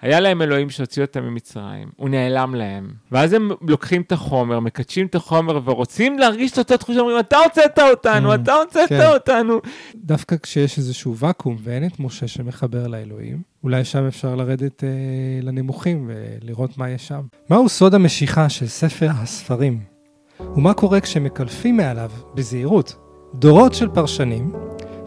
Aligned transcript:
היה 0.00 0.20
להם 0.20 0.42
אלוהים 0.42 0.70
שהוציא 0.70 1.02
אותם 1.02 1.22
ממצרים, 1.24 1.88
הוא 1.96 2.08
נעלם 2.08 2.54
להם. 2.54 2.90
ואז 3.12 3.32
הם 3.32 3.50
לוקחים 3.68 4.02
את 4.02 4.12
החומר, 4.12 4.60
מקדשים 4.60 5.06
את 5.06 5.14
החומר 5.14 5.60
ורוצים 5.64 6.18
להרגיש 6.18 6.52
את 6.52 6.58
אותה 6.58 6.76
תחושה, 6.76 7.00
אומרים, 7.00 7.18
אתה 7.18 7.36
הוצאת 7.36 7.78
אותנו, 7.78 8.32
Mm, 8.32 8.34
אתה 8.34 8.54
הוצאת 8.54 8.88
כן. 8.88 9.06
אותנו. 9.12 9.60
דווקא 9.94 10.36
כשיש 10.42 10.78
איזשהו 10.78 11.16
ואקום 11.16 11.56
ואין 11.62 11.86
את 11.86 12.00
משה 12.00 12.28
שמחבר 12.28 12.86
לאלוהים, 12.86 13.42
אולי 13.64 13.84
שם 13.84 14.06
אפשר 14.06 14.34
לרדת 14.34 14.84
אה, 14.84 14.88
לנמוכים 15.42 16.10
ולראות 16.10 16.78
מה 16.78 16.90
יש 16.90 17.08
שם. 17.08 17.20
מהו 17.50 17.68
סוד 17.68 17.94
המשיכה 17.94 18.48
של 18.48 18.66
ספר 18.66 19.08
הספרים? 19.10 19.80
ומה 20.56 20.74
קורה 20.74 21.00
כשמקלפים 21.00 21.76
מעליו, 21.76 22.10
בזהירות, 22.34 22.96
דורות 23.34 23.74
של 23.74 23.88
פרשנים, 23.88 24.52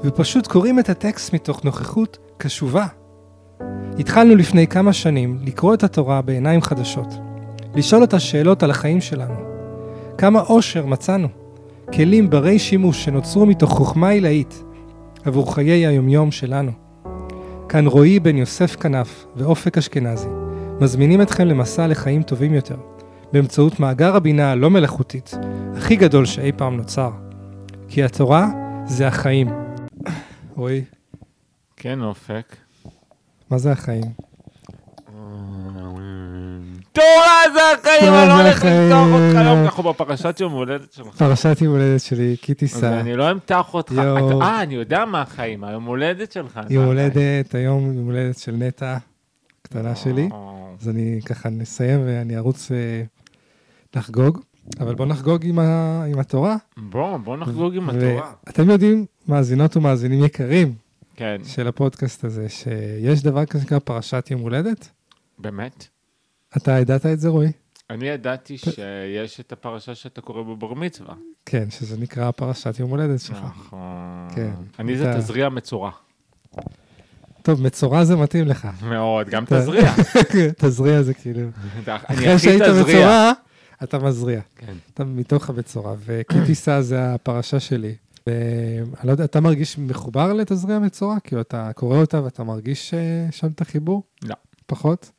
ופשוט 0.04 0.48
קוראים 0.48 0.80
את 0.80 0.90
הטקסט 0.90 1.34
מתוך 1.34 1.64
נוכחות 1.64 2.18
קשובה? 2.38 2.86
התחלנו 4.00 4.36
לפני 4.36 4.68
כמה 4.68 4.94
שנים 4.94 5.38
לקרוא 5.46 5.74
את 5.74 5.84
התורה 5.84 6.22
בעיניים 6.22 6.62
חדשות, 6.62 7.08
לשאול 7.76 8.02
אותה 8.02 8.20
שאלות 8.20 8.64
על 8.64 8.72
החיים 8.72 9.02
שלנו. 9.02 9.36
כמה 10.18 10.42
אושר 10.42 10.86
מצאנו, 10.86 11.28
כלים 11.94 12.30
ברי 12.30 12.60
שימוש 12.60 13.06
שנוצרו 13.06 13.46
מתוך 13.46 13.72
חוכמה 13.72 14.10
עילאית 14.10 14.64
עבור 15.26 15.56
חיי 15.56 15.88
היומיום 15.88 16.32
שלנו. 16.32 16.72
כאן 17.70 17.88
רועי 17.88 18.20
בן 18.20 18.38
יוסף 18.38 18.76
כנף 18.76 19.26
ואופק 19.36 19.78
אשכנזי 19.78 20.28
מזמינים 20.82 21.22
אתכם 21.22 21.48
למסע 21.48 21.88
לחיים 21.88 22.24
טובים 22.24 22.54
יותר, 22.54 22.78
באמצעות 23.34 23.80
מאגר 23.80 24.16
הבינה 24.16 24.52
הלא 24.52 24.70
מלאכותית, 24.70 25.38
הכי 25.76 25.96
גדול 25.96 26.26
שאי 26.26 26.52
פעם 26.52 26.78
נוצר. 26.78 27.12
כי 27.88 28.04
התורה 28.04 28.48
זה 28.86 29.08
החיים. 29.08 29.50
רועי, 30.56 30.82
כן, 31.78 32.02
אופק. 32.02 32.56
מה 33.52 33.58
זה 33.58 33.72
החיים? 33.72 34.04
תורה 36.92 37.42
זה 37.54 37.60
החיים, 37.80 38.14
אני 38.14 38.28
לא 38.28 38.42
הולך. 38.42 38.66
למתוח 38.66 39.08
אותך, 39.14 39.36
לא 39.36 39.54
אנחנו 39.66 39.84
בפרשת 39.84 40.38
יום 40.40 40.52
הולדת 40.54 40.94
שלך. 40.94 41.08
פרשת 41.18 41.58
יום 41.62 41.74
הולדת 41.74 42.02
שלי, 42.02 42.32
אז 42.32 42.38
קיטיסה. 42.42 43.00
אני 43.00 43.16
לא 43.16 43.32
אמתח 43.32 43.74
אותך. 43.74 43.92
אתה- 43.92 44.36
אה, 44.42 44.62
אני 44.64 44.76
יודע 44.76 45.06
מה 45.06 45.22
החיים, 45.22 45.64
היום 45.64 45.84
הולדת 45.86 46.32
שלך. 46.32 46.56
יום 46.56 46.64
החיים. 46.66 46.82
הולדת, 46.82 47.56
היום 47.56 47.94
יום 47.98 48.06
הולדת 48.06 48.38
של 48.38 48.52
נטע, 48.52 48.98
קטנה 49.62 49.96
שלי. 49.96 50.30
אז 50.82 50.90
אני 50.90 51.20
ככה 51.26 51.50
נסיים 51.50 52.00
ואני 52.06 52.38
ארוץ 52.38 52.72
אה, 52.72 53.04
לחגוג. 53.96 54.40
אבל 54.80 54.96
בוא 54.96 55.06
נחגוג 55.06 55.46
עם, 55.46 55.60
ה... 55.60 56.04
עם 56.12 56.20
התורה. 56.20 56.56
בוא, 56.78 57.18
בוא 57.18 57.38
נחגוג 57.38 57.76
עם 57.76 57.90
התורה. 57.90 58.32
ואתם 58.48 58.70
יודעים, 58.70 59.06
מאזינות 59.28 59.78
ומאזינים 59.78 60.24
יקרים 60.24 60.74
כן, 61.16 61.42
של 61.46 61.68
הפודקאסט 61.68 62.24
הזה, 62.24 62.50
שיש 62.50 63.24
דבר 63.24 63.46
כזה 63.46 63.62
שנקרא 63.64 63.80
פרשת 63.80 64.28
יום 64.32 64.42
הולדת? 64.42 64.90
באמת. 65.40 65.88
אתה 66.58 66.72
ידעת 66.72 67.06
את 67.06 67.20
זה, 67.20 67.30
רועי? 67.30 67.52
אני 67.90 68.08
ידעתי 68.08 68.58
שיש 68.58 69.40
את 69.40 69.52
הפרשה 69.52 69.96
שאתה 69.96 70.22
קורא 70.22 70.42
בבר 70.44 70.74
מצווה. 70.74 71.14
כן, 71.46 71.70
שזה 71.70 71.98
נקרא 71.98 72.32
פרשת 72.32 72.80
יום 72.80 72.90
הולדת 72.90 73.20
שלך. 73.20 73.38
נכון. 73.38 74.28
כן. 74.36 74.52
אני 74.80 74.98
זה 74.98 75.12
אתה- 75.12 75.20
תזריע 75.20 75.50
מצורע. 75.50 75.92
טוב, 77.42 77.62
מצורע 77.62 78.04
זה 78.06 78.16
מתאים 78.16 78.48
לך. 78.48 78.68
מאוד, 78.84 79.30
גם 79.30 79.44
אתה- 79.44 79.60
תזריע. 79.62 79.92
תזריע 80.62 81.02
זה 81.02 81.14
כאילו... 81.14 81.42
אחרי 81.88 82.40
שהיית. 82.40 82.62
מצורע, 82.62 83.32
אתה 83.84 84.00
מזריע. 84.00 84.42
כן. 84.56 84.74
אתה 84.94 85.04
מתוך 85.04 85.50
המצורע. 85.50 85.96
וקיטיסה 86.06 86.82
זה 86.82 87.14
הפרשה 87.14 87.60
שלי. 87.60 87.96
ואני 88.28 89.08
לא 89.08 89.12
יודע, 89.12 89.24
אתה 89.24 89.40
מרגיש 89.40 89.78
מחובר 89.78 90.34
לתזריע 90.34 90.80
מצורע? 90.80 91.20
כאילו, 91.24 91.42
אתה 91.42 91.72
קורא 91.76 91.98
אותה 91.98 92.24
ואתה 92.24 92.44
מרגיש 92.44 92.94
אה, 92.94 93.28
שם 93.32 93.48
את 93.48 93.62
החיבור? 93.62 94.04
לא. 94.24 94.36
פחות? 94.66 95.12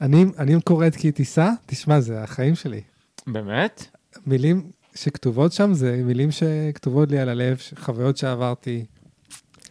אני, 0.00 0.24
אני 0.38 0.60
קורא 0.64 0.86
את 0.86 0.96
קיטיסה, 0.96 1.50
תשמע, 1.66 2.00
זה 2.00 2.22
החיים 2.22 2.54
שלי. 2.54 2.80
באמת? 3.26 3.86
מילים 4.26 4.70
שכתובות 4.94 5.52
שם 5.52 5.74
זה 5.74 6.02
מילים 6.04 6.30
שכתובות 6.30 7.10
לי 7.10 7.18
על 7.18 7.28
הלב, 7.28 7.58
חוויות 7.78 8.16
שעברתי. 8.16 8.84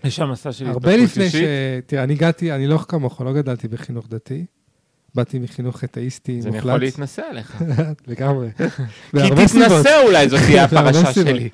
יש 0.03 0.15
שם 0.15 0.31
מסע 0.31 0.51
של 0.51 0.67
הרבה 0.67 0.91
התפתחות 0.91 1.09
לפני 1.09 1.29
ש... 1.29 1.35
אישית. 1.35 1.47
תראה, 1.85 2.03
אני 2.03 2.13
הגעתי, 2.13 2.51
אני 2.51 2.67
לא 2.67 2.77
כמוך, 2.77 3.21
לא 3.21 3.33
גדלתי 3.33 3.67
בחינוך 3.67 4.07
דתי. 4.09 4.45
באתי 5.17 5.39
מחינוך 5.39 5.83
אתאיסטי 5.83 6.39
אז 6.39 6.47
אני 6.47 6.55
מוחלט. 6.55 6.65
יכול 6.75 6.79
להתנסה 6.79 7.21
עליך. 7.29 7.63
לגמרי. 8.07 8.49
כי. 9.11 9.45
תתנסה 9.47 10.01
אולי, 10.05 10.29
זאת 10.29 10.39
תהיה 10.39 10.63
הפרשה. 10.65 11.13
שלי. 11.13 11.49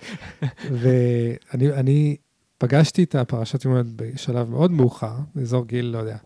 ואני 0.72 1.72
אני 1.74 2.16
פגשתי 2.58 3.04
את 3.04 3.16
הפרשת 3.16 3.66
יום 3.66 3.78
בשלב 3.96 4.50
מאוד 4.50 4.72
מאוחר, 4.72 5.14
באזור 5.36 5.68
גיל, 5.68 5.86
לא 5.86 5.98
יודע, 5.98 6.18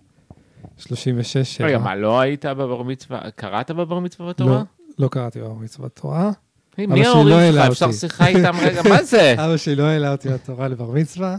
36, 0.78 1.38
7. 1.38 1.68
רגע, 1.68 1.78
מה, 1.78 1.96
לא 1.96 2.20
היית 2.20 2.46
בבר 2.46 2.84
מצווה? 2.84 3.22
קראת 3.36 3.72
בבר 3.72 4.00
מצווה 4.00 4.30
בתורה? 4.30 4.52
לא, 4.52 4.64
לא 5.00 5.08
קראתי 5.08 5.40
בבר 5.40 5.54
מצוות 5.54 5.96
תורה. 5.96 6.32
היי, 6.78 6.86
אבא 6.86 6.94
מי 6.94 7.00
שלי 7.00 7.08
ההורים 7.08 7.56
לא 7.56 7.64
שלך? 7.64 7.72
אפשר. 7.72 7.92
שיחה 7.92 8.28
איתם 8.28 8.54
רגע? 8.62 8.82
מה 8.90 9.04
זה? 9.04 9.34
אבא 9.38 9.58
שלי 9.58 9.76
לא 9.76 9.84
העלה 9.84 10.12
אותי 10.12 10.30
לתורה 10.30 10.68
לבר 10.68 10.92
מצווה. 10.92 11.38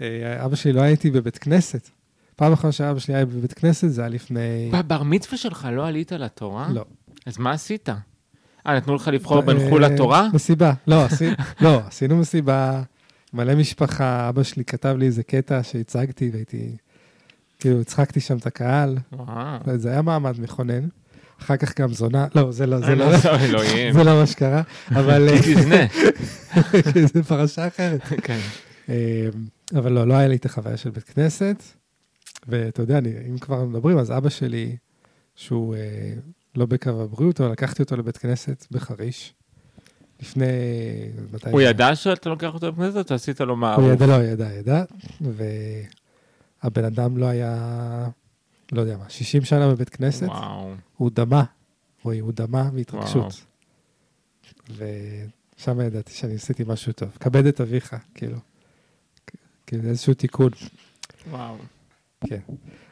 אה, 0.00 0.44
אבא 0.44 0.56
שלי 0.56 0.72
לא 0.72 0.80
הייתי 0.80 1.10
בבית 1.10 1.38
כנסת. 1.38 1.90
פעם 2.38 2.52
אחרונה 2.52 2.72
שאבא 2.72 2.98
שלי 2.98 3.14
היה 3.14 3.26
בבית 3.26 3.52
כנסת 3.52 3.88
זה 3.88 4.00
היה 4.00 4.10
לפני... 4.10 4.70
בבר 4.72 5.02
מצווה 5.02 5.38
שלך 5.38 5.68
לא 5.72 5.86
עלית 5.86 6.12
לתורה? 6.12 6.68
לא. 6.72 6.84
אז 7.26 7.38
מה 7.38 7.50
עשית? 7.50 7.88
אה, 8.66 8.76
נתנו 8.76 8.94
לך 8.94 9.08
לבחור 9.08 9.40
בין 9.40 9.68
חו"ל 9.68 9.84
לתורה? 9.84 10.28
מסיבה. 10.34 10.72
לא, 10.86 11.04
לא, 11.60 11.80
עשינו 11.86 12.16
מסיבה, 12.16 12.82
מלא 13.34 13.54
משפחה, 13.54 14.28
אבא 14.28 14.42
שלי 14.42 14.64
כתב 14.64 14.94
לי 14.98 15.06
איזה 15.06 15.22
קטע 15.22 15.62
שהצגתי 15.62 16.30
והייתי, 16.32 16.76
כאילו, 17.60 17.80
הצחקתי 17.80 18.20
שם 18.20 18.36
את 18.36 18.46
הקהל, 18.46 18.98
וואו. 19.12 19.76
זה 19.76 19.90
היה 19.90 20.02
מעמד 20.02 20.40
מכונן. 20.40 20.88
אחר 21.42 21.56
כך 21.56 21.80
גם 21.80 21.92
זונה, 21.92 22.26
לא, 22.34 22.52
זה 22.52 22.66
לא, 22.66 22.80
זה 22.80 22.94
לא, 22.94 23.04
אה, 23.04 23.44
אלוהים. 23.44 23.92
זה 23.92 24.04
לא 24.04 24.20
מה 24.20 24.26
שקרה, 24.26 24.62
אבל 24.90 25.28
תזנה. 25.44 25.86
זה 27.14 27.22
פרשה 27.22 27.66
אחרת. 27.66 28.00
כן. 28.22 28.40
אה, 28.88 29.28
אבל 29.74 29.92
לא, 29.92 30.06
לא 30.06 30.14
היה 30.14 30.28
לי 30.28 30.36
את 30.36 30.44
החוויה 30.44 30.76
של 30.76 30.90
בית 30.90 31.04
כנסת, 31.04 31.62
ואתה 32.46 32.82
יודע, 32.82 32.98
אני, 32.98 33.12
אם 33.30 33.38
כבר 33.38 33.64
מדברים, 33.64 33.98
אז 33.98 34.10
אבא 34.10 34.28
שלי, 34.28 34.76
שהוא 35.34 35.74
אה, 35.74 36.14
לא 36.54 36.66
בקו 36.66 36.90
הבריאות, 36.90 37.40
אבל 37.40 37.50
לקחתי 37.50 37.82
אותו 37.82 37.96
לבית 37.96 38.16
כנסת 38.16 38.66
בחריש, 38.70 39.34
לפני... 40.20 40.46
מתי 41.32 41.50
הוא? 41.50 41.60
ידע 41.60 41.94
שאתה 41.94 42.28
לוקח 42.28 42.54
אותו 42.54 42.68
לכנסת 42.68 43.10
או 43.10 43.14
עשית 43.14 43.40
לו 43.40 43.50
הוא 43.50 43.58
מערוף? 43.58 43.84
ידע, 43.92 44.06
לא, 44.06 44.22
ידע, 44.24 44.52
ידע, 44.52 44.84
והבן 45.20 46.84
אדם 46.84 47.16
לא 47.16 47.26
היה, 47.26 48.08
לא 48.72 48.80
יודע 48.80 48.96
מה, 48.96 49.04
60 49.08 49.44
שנה 49.44 49.68
בבית 49.68 49.88
כנסת, 49.88 50.26
וואו. 50.26 50.74
הוא 50.96 51.10
דמה, 51.14 51.44
רואי, 52.02 52.18
הוא 52.18 52.32
דמה 52.32 52.70
מהתרגשות. 52.72 53.44
ושם 54.76 55.80
ידעתי 55.80 56.12
שאני 56.12 56.34
עשיתי 56.34 56.64
משהו 56.66 56.92
טוב. 56.92 57.08
כבד 57.20 57.46
את 57.46 57.60
אביך, 57.60 57.96
כאילו. 58.14 58.38
כאילו, 59.66 59.88
איזשהו 59.88 60.14
תיקון. 60.14 60.50
וואו. 61.30 61.56
כן. 62.26 62.38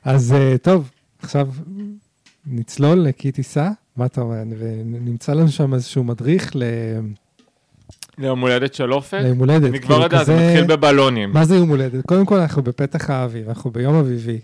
אז 0.05 0.33
אה, 0.33 0.59
טוב, 0.63 0.91
עכשיו 1.19 1.49
נצלול 2.47 2.99
לקי 2.99 3.33
טיסה, 3.33 3.71
מה 3.97 4.07
אתה 4.07 4.21
אומר? 4.21 4.37
ונמצא 4.59 5.33
לנו 5.35 5.49
שם 5.49 5.75
איזשהו 5.75 6.05
מדריך 6.05 6.57
ל- 6.57 6.63
ליום 8.19 8.41
הולדת 8.41 8.75
של 8.75 8.93
אופק? 8.93 9.19
ליום 9.23 9.39
הולדת. 9.39 9.71
אני 9.71 9.81
כבר 9.81 9.89
כאילו, 9.89 10.03
יודע, 10.05 10.25
זה 10.25 10.35
מתחיל 10.37 10.77
בבלונים. 10.77 11.33
מה 11.33 11.45
זה 11.45 11.57
יום 11.57 11.69
הולדת? 11.69 12.07
קודם 12.07 12.27
כל, 12.27 12.39
אנחנו 12.39 12.63
בפתח 12.63 13.11
האביב, 13.11 13.49
אנחנו 13.49 13.71
ביום 13.71 13.95
אביבי, 13.95 14.41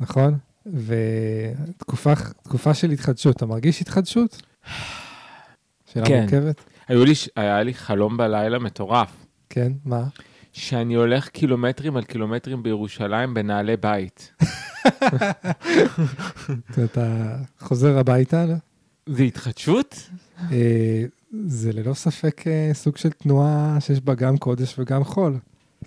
נכון? 0.00 0.38
ותקופה 0.66 2.14
של 2.74 2.90
התחדשות. 2.90 3.36
אתה 3.36 3.46
מרגיש 3.46 3.80
התחדשות? 3.80 4.42
שאלה 5.92 6.06
כן. 6.06 6.20
מורכבת? 6.20 6.64
היו 6.88 7.04
לי, 7.04 7.12
היה 7.36 7.62
לי 7.62 7.74
חלום 7.74 8.16
בלילה 8.16 8.58
מטורף, 8.58 9.26
כן, 9.50 9.72
מה? 9.84 10.02
שאני 10.54 10.94
הולך 10.94 11.28
קילומטרים 11.28 11.96
על 11.96 12.04
קילומטרים 12.04 12.62
בירושלים 12.62 13.34
בנעלי 13.34 13.76
בית. 13.76 14.32
אתה 16.84 17.36
חוזר 17.60 17.98
הביתה? 17.98 18.44
זה 19.06 19.22
התחדשות? 19.22 20.10
אה, 20.52 21.04
זה 21.46 21.72
ללא 21.72 21.94
ספק 21.94 22.44
אה, 22.46 22.70
סוג 22.74 22.96
של 22.96 23.10
תנועה 23.10 23.76
שיש 23.80 24.00
בה 24.00 24.14
גם 24.14 24.36
קודש 24.36 24.78
וגם 24.78 25.04
חול. 25.04 25.38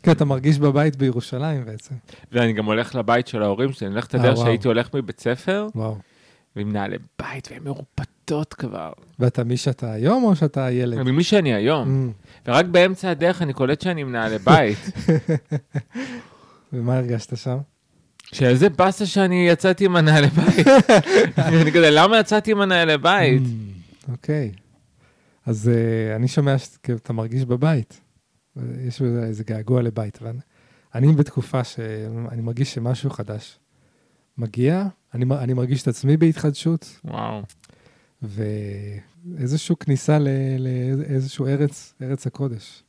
כי 0.03 0.11
אתה 0.11 0.25
מרגיש 0.25 0.59
בבית 0.59 0.95
בירושלים 0.95 1.65
בעצם. 1.65 1.95
ואני 2.31 2.53
גם 2.53 2.65
הולך 2.65 2.95
לבית 2.95 3.27
של 3.27 3.43
ההורים 3.43 3.71
שלי, 3.71 3.87
אני 3.87 3.93
הולך, 3.93 4.05
אתה 4.05 4.17
אה, 4.17 4.21
יודע 4.21 4.33
וואו. 4.33 4.45
שהייתי 4.45 4.67
הולך 4.67 4.95
מבית 4.95 5.19
ספר, 5.19 5.67
וואו. 5.75 5.97
ועם 6.57 6.71
נעלי 6.71 6.97
בית, 7.19 7.47
והן 7.51 7.63
מרופטות 7.63 8.53
כבר. 8.53 8.91
ואתה 9.19 9.43
מי 9.43 9.57
שאתה 9.57 9.91
היום 9.91 10.23
או 10.23 10.35
שאתה 10.35 10.71
ילד? 10.71 10.97
ממי 10.97 11.23
שאני 11.23 11.53
היום. 11.53 12.11
Mm, 12.11 12.49
ורק 12.51 12.65
באמצע 12.65 13.09
הדרך 13.09 13.41
אני 13.41 13.53
קולט 13.53 13.81
שאני 13.81 14.01
עם 14.01 14.11
נעלי 14.11 14.37
בית. 14.37 14.77
ומה 16.73 16.97
הרגשת 16.97 17.37
שם? 17.37 17.57
שאיזה 18.23 18.69
באסה 18.69 19.05
שאני 19.05 19.47
יצאתי 19.49 19.85
עם 19.85 19.95
הנעלי 19.95 20.27
בית. 20.27 20.67
אני 21.37 21.71
כזה, 21.71 21.89
למה 21.91 22.19
יצאתי 22.19 22.51
עם 22.51 22.61
הנעלי 22.61 22.97
בית? 22.97 23.41
Mm, 23.41 24.11
אוקיי. 24.11 24.51
אז 25.45 25.69
אה, 25.69 26.15
אני 26.15 26.27
שומע 26.27 26.57
שאתה 26.57 27.13
מרגיש 27.13 27.45
בבית. 27.45 28.01
יש 28.87 29.01
בזה 29.01 29.23
איזה 29.23 29.43
געגוע 29.43 29.81
לבית. 29.81 30.19
אבל 30.21 30.35
אני 30.95 31.13
בתקופה 31.13 31.63
שאני 31.63 32.41
מרגיש 32.41 32.73
שמשהו 32.73 33.09
חדש 33.09 33.59
מגיע, 34.37 34.87
אני, 35.13 35.25
אני 35.39 35.53
מרגיש 35.53 35.81
את 35.83 35.87
עצמי 35.87 36.17
בהתחדשות, 36.17 36.99
וואו. 37.05 37.41
ואיזושהי 38.21 39.75
כניסה 39.79 40.17
לאיזשהו 40.99 41.47
ארץ, 41.47 41.93
ארץ 42.01 42.27
הקודש. 42.27 42.83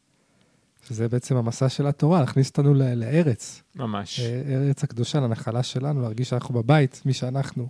שזה 0.86 1.08
בעצם 1.08 1.36
המסע 1.36 1.68
של 1.68 1.86
התורה, 1.86 2.20
להכניס 2.20 2.48
אותנו 2.50 2.74
ל- 2.74 2.94
לארץ, 2.94 3.62
ממש. 3.76 4.20
אה, 4.20 4.42
ארץ 4.54 4.84
הקדושה, 4.84 5.20
לנחלה 5.20 5.62
שלנו, 5.62 6.02
להרגיש 6.02 6.28
שאנחנו 6.28 6.54
בבית, 6.54 7.02
מי 7.04 7.12
שאנחנו, 7.12 7.68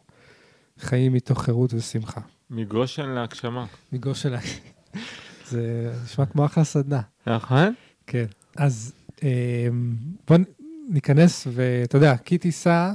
חיים 0.79 1.13
מתוך 1.13 1.43
חירות 1.43 1.75
ושמחה. 1.75 2.21
מגושן 2.51 3.09
להגשמה. 3.09 3.67
מגושן, 3.93 4.35
זה 5.51 5.93
נשמע 6.05 6.27
כמו 6.27 6.45
אחלה 6.45 6.65
סדנה. 6.65 7.01
נכון? 7.27 7.75
כן. 8.07 8.25
אז 8.57 8.93
אה, 9.23 9.69
בוא 10.29 10.37
ניכנס, 10.89 11.47
ואתה 11.53 11.97
יודע, 11.97 12.17
כי 12.17 12.39
טיסה, 12.39 12.93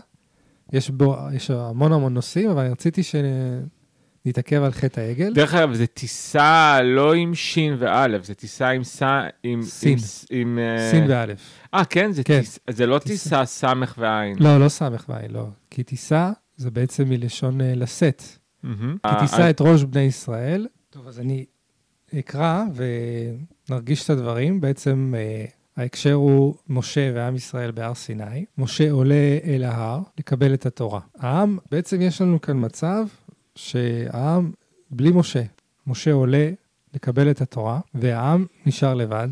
יש 0.74 0.90
בו, 0.90 1.16
יש 1.34 1.52
המון 1.52 1.92
המון 1.94 2.14
נושאים, 2.14 2.50
אבל 2.50 2.68
רציתי 2.72 3.02
שנתעכב 3.04 4.64
על 4.64 4.72
חטא 4.72 5.00
העגל. 5.00 5.34
דרך 5.34 5.54
אגב, 5.54 5.74
זה 5.74 5.88
טיסה 5.88 6.80
לא 6.84 7.14
עם 7.14 7.36
שין 7.36 7.76
ואלף, 7.80 8.24
זה 8.26 8.34
טיסה 8.34 8.70
עם 8.70 8.84
סע... 8.84 9.22
עם... 9.44 9.62
סין. 9.64 9.98
עם- 10.30 10.40
עם... 10.42 10.60
אה, 10.60 10.92
סין 10.92 11.06
ואלף. 11.10 11.40
אה, 11.74 11.86
כן? 11.86 12.12
זה 12.12 12.24
כן. 12.24 12.40
טיס- 12.40 12.60
זה 12.70 12.86
לא 12.86 13.00
טיסה. 13.00 13.14
טיסה 13.24 13.46
סמך 13.46 13.96
ועין. 13.98 14.36
לא, 14.40 14.60
לא 14.60 14.70
סמך 14.70 15.06
ועין, 15.10 15.32
לא. 15.32 15.48
כי 15.70 15.84
טיסה 15.84 16.32
זה 16.58 16.72
בעצם 16.72 17.10
מלשון 17.10 17.62
אה, 17.62 17.76
לשאת. 17.76 18.24
מהמם. 18.64 18.98
כי 19.04 19.10
אה, 19.10 19.20
תישא 19.20 19.42
אה, 19.42 19.50
את 19.50 19.62
ראש 19.62 19.84
בני 19.84 20.02
ישראל. 20.02 20.68
טוב, 20.90 21.08
אז 21.08 21.20
אני 21.20 21.46
אקרא 22.20 22.64
ונרגיש 23.70 24.06
את 24.06 24.10
הדברים. 24.10 24.62
בעצם 24.62 25.14
אה, 25.18 25.46
ההקשר 25.78 26.14
הוא 26.14 26.56
משה 26.70 27.12
ועם 27.16 27.36
ישראל 27.36 27.72
בהר 27.72 27.94
סיני. 27.94 28.46
משה 28.58 28.92
עולה 28.92 29.38
אל 29.44 29.64
ההר 29.64 30.02
לקבל 30.20 30.54
את 30.54 30.66
התורה. 30.66 31.00
העם, 31.18 31.58
בעצם 31.72 32.02
יש 32.02 32.22
לנו 32.22 32.42
כאן 32.42 32.66
מצב 32.66 33.06
שהעם 33.56 34.52
בלי 34.92 35.12
משה. 35.12 35.44
משה 35.88 36.12
עולה 36.12 36.50
לקבל 36.94 37.32
את 37.32 37.42
התורה, 37.42 37.80
והעם 37.94 38.46
נשאר 38.66 38.94
לבד. 38.94 39.28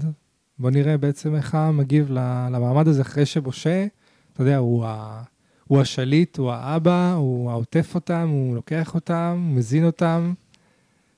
בואו 0.60 0.74
נראה 0.74 0.98
בעצם 0.98 1.36
איך 1.36 1.56
העם 1.56 1.78
מגיב 1.78 2.12
למעמד 2.12 2.88
הזה 2.88 3.02
אחרי 3.02 3.26
שמשה, 3.26 3.86
אתה 4.34 4.42
יודע, 4.42 4.58
הוא 4.58 4.86
ה... 4.86 5.24
הוא 5.68 5.82
השליט, 5.82 6.38
הוא 6.38 6.52
האבא, 6.52 7.14
הוא 7.14 7.52
העוטף 7.52 7.96
אותם, 7.96 8.30
הוא 8.30 8.56
לוקח 8.56 8.96
אותם, 8.96 9.46
הוא 9.48 9.58
מזין 9.58 9.86
אותם. 9.86 10.34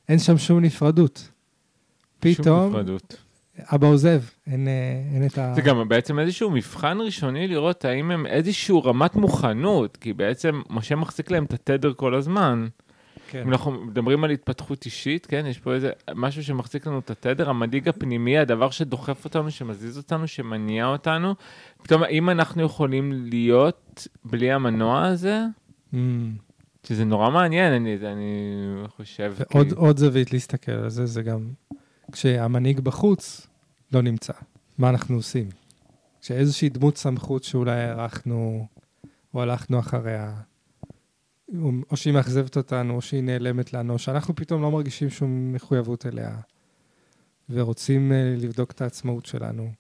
אין 0.10 0.20
שם 0.20 0.38
שום 0.38 0.60
נפרדות. 0.60 1.18
שום 1.18 2.34
פתאום 2.34 2.70
נפרדות. 2.70 3.23
אבא 3.60 3.88
עוזב, 3.88 4.22
אין, 4.48 4.68
אה, 4.68 4.74
אין 5.16 5.26
את 5.26 5.38
ה... 5.38 5.54
זה 5.56 5.62
גם 5.62 5.88
בעצם 5.90 6.20
איזשהו 6.20 6.52
מבחן 6.52 6.98
ראשוני 7.02 7.48
לראות 7.48 7.86
האם 7.86 8.12
הם 8.12 8.26
איזשהו 8.26 8.84
רמת 8.84 9.16
מוכנות, 9.16 9.98
כי 9.98 10.14
בעצם 10.14 10.62
משה 10.70 10.96
מחזיק 10.96 11.32
להם 11.32 11.44
את 11.46 11.54
התדר 11.54 11.94
כל 11.94 12.16
הזמן. 12.16 12.68
כן. 13.30 13.42
אם 13.42 13.50
אנחנו 13.50 13.72
מדברים 13.72 14.24
על 14.24 14.30
התפתחות 14.32 14.86
אישית, 14.86 15.26
כן, 15.26 15.46
יש 15.50 15.60
פה 15.60 15.74
איזה 15.74 15.92
משהו 16.16 16.44
שמחזיק 16.44 16.88
לנו 16.88 17.00
את 17.00 17.12
התדר, 17.12 17.50
המנהיג 17.50 17.88
הפנימי, 17.90 18.38
הדבר 18.38 18.70
שדוחף 18.70 19.26
אותנו, 19.26 19.52
שמזיז 19.52 19.98
אותנו, 19.98 20.28
שמניע 20.28 20.86
אותנו. 20.86 21.36
פתאום, 21.84 22.04
האם 22.04 22.30
אנחנו 22.30 22.64
יכולים 22.64 23.12
להיות 23.30 24.08
בלי 24.26 24.52
המנוע 24.52 25.06
הזה? 25.06 25.42
Mm. 25.94 25.98
שזה 26.88 27.06
נורא 27.06 27.30
מעניין, 27.30 27.74
אני, 27.74 27.98
אני 28.04 28.34
חושב. 28.98 29.34
ועוד 29.38 29.68
כי- 29.70 29.76
עוד 29.76 29.98
זווית 29.98 30.34
להסתכל 30.34 30.72
על 30.72 30.90
זה, 30.90 31.06
זה 31.06 31.22
גם 31.22 31.40
כשהמנהיג 32.12 32.80
בחוץ 32.80 33.48
לא 33.92 34.02
נמצא, 34.02 34.34
מה 34.78 34.90
אנחנו 34.90 35.16
עושים? 35.16 35.50
כשאיזושהי 36.22 36.70
דמות 36.70 36.98
סמכות 36.98 37.44
שאולי 37.44 37.82
הערכנו 37.82 38.68
או 39.34 39.42
הלכנו 39.42 39.80
אחריה, 39.80 40.36
או- 41.60 41.98
שהיא 41.98 42.14
מאכזבת 42.14 42.58
אותנו, 42.58 42.96
או 42.96 43.02
שהיא 43.02 43.24
נעלמת 43.24 43.74
לנו, 43.74 43.94
או 43.94 44.00
שאנחנו 44.00 44.36
פתאום 44.36 44.62
לא 44.62 44.72
מרגישים 44.72 45.10
שום 45.10 45.54
מחויבות 45.54 46.06
אליה, 46.06 46.38
ורוצים 47.50 48.12
אה, 48.12 48.36
לבדוק 48.38 48.72
את 48.72 48.82
העצמאות 48.82 49.26
שלנו. 49.26 49.72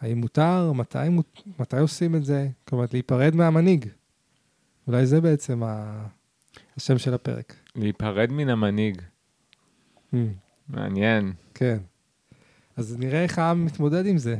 האם 0.00 0.18
מותר? 0.18 0.72
מתי, 0.72 0.98
מתי 1.58 1.78
עושים 1.78 2.14
את 2.14 2.24
זה? 2.24 2.48
כלומר, 2.68 2.84
להיפרד 2.92 3.34
מהמנהיג. 3.34 3.88
אולי 4.86 5.06
זה 5.06 5.20
בעצם 5.20 5.62
ה... 5.62 6.06
השם 6.76 6.98
של 6.98 7.14
הפרק. 7.14 7.56
להיפרד 7.76 8.32
מן 8.32 8.48
המנהיג. 8.48 9.02
Mm. 10.14 10.16
מעניין. 10.72 11.32
כן. 11.54 11.78
אז 12.76 12.96
נראה 12.98 13.22
איך 13.22 13.38
העם 13.38 13.64
מתמודד 13.64 14.06
עם 14.06 14.18
זה. 14.18 14.36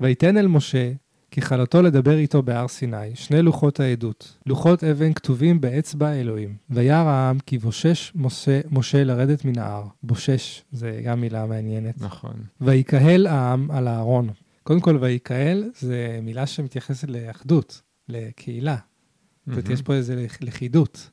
ויתן 0.00 0.36
אל 0.36 0.46
משה 0.46 0.92
כי 1.30 1.42
חלתו 1.42 1.82
לדבר 1.82 2.18
איתו 2.18 2.42
בהר 2.42 2.68
סיני, 2.68 3.14
שני 3.14 3.42
לוחות 3.42 3.80
העדות, 3.80 4.36
לוחות 4.46 4.84
אבן 4.84 5.12
כתובים 5.12 5.60
באצבע 5.60 6.12
אלוהים. 6.12 6.56
וירא 6.70 6.94
העם 6.96 7.38
כי 7.38 7.58
בושש 7.58 8.12
משה, 8.14 8.60
משה 8.70 9.04
לרדת 9.04 9.44
מן 9.44 9.58
ההר. 9.58 9.86
בושש, 10.02 10.62
זה 10.72 11.00
גם 11.04 11.20
מילה 11.20 11.46
מעניינת. 11.46 12.00
נכון. 12.00 12.34
ויקהל 12.60 13.26
העם 13.26 13.70
על 13.70 13.88
הארון. 13.88 14.30
קודם 14.62 14.80
כל, 14.80 14.98
ויקהל 15.00 15.70
זה 15.78 16.18
מילה 16.22 16.46
שמתייחסת 16.46 17.08
לאחדות, 17.08 17.82
לקהילה. 18.08 18.76
זאת 18.76 19.52
אומרת, 19.52 19.68
יש 19.70 19.82
פה 19.82 19.94
איזו 19.94 20.14
לכ- 20.16 20.38
לכידות. 20.42 21.10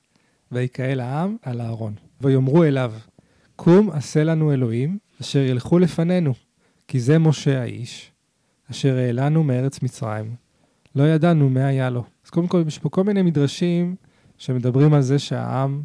ויקהל 0.51 0.99
העם 0.99 1.35
על 1.41 1.61
הארון. 1.61 1.93
ויאמרו 2.21 2.63
אליו, 2.63 2.93
קום 3.57 3.89
עשה 3.89 4.23
לנו 4.23 4.53
אלוהים, 4.53 4.97
אשר 5.21 5.39
ילכו 5.39 5.79
לפנינו, 5.79 6.33
כי 6.87 6.99
זה 6.99 7.19
משה 7.19 7.61
האיש, 7.61 8.11
אשר 8.71 8.97
העלנו 8.97 9.43
מארץ 9.43 9.81
מצרים. 9.81 10.35
לא 10.95 11.03
ידענו 11.03 11.49
מה 11.49 11.67
היה 11.67 11.89
לו. 11.89 12.03
אז 12.25 12.29
קודם 12.29 12.47
כל, 12.47 12.63
יש 12.67 12.79
פה 12.79 12.89
כל 12.89 13.03
מיני 13.03 13.21
מדרשים 13.21 13.95
שמדברים 14.37 14.93
על 14.93 15.01
זה 15.01 15.19
שהעם 15.19 15.83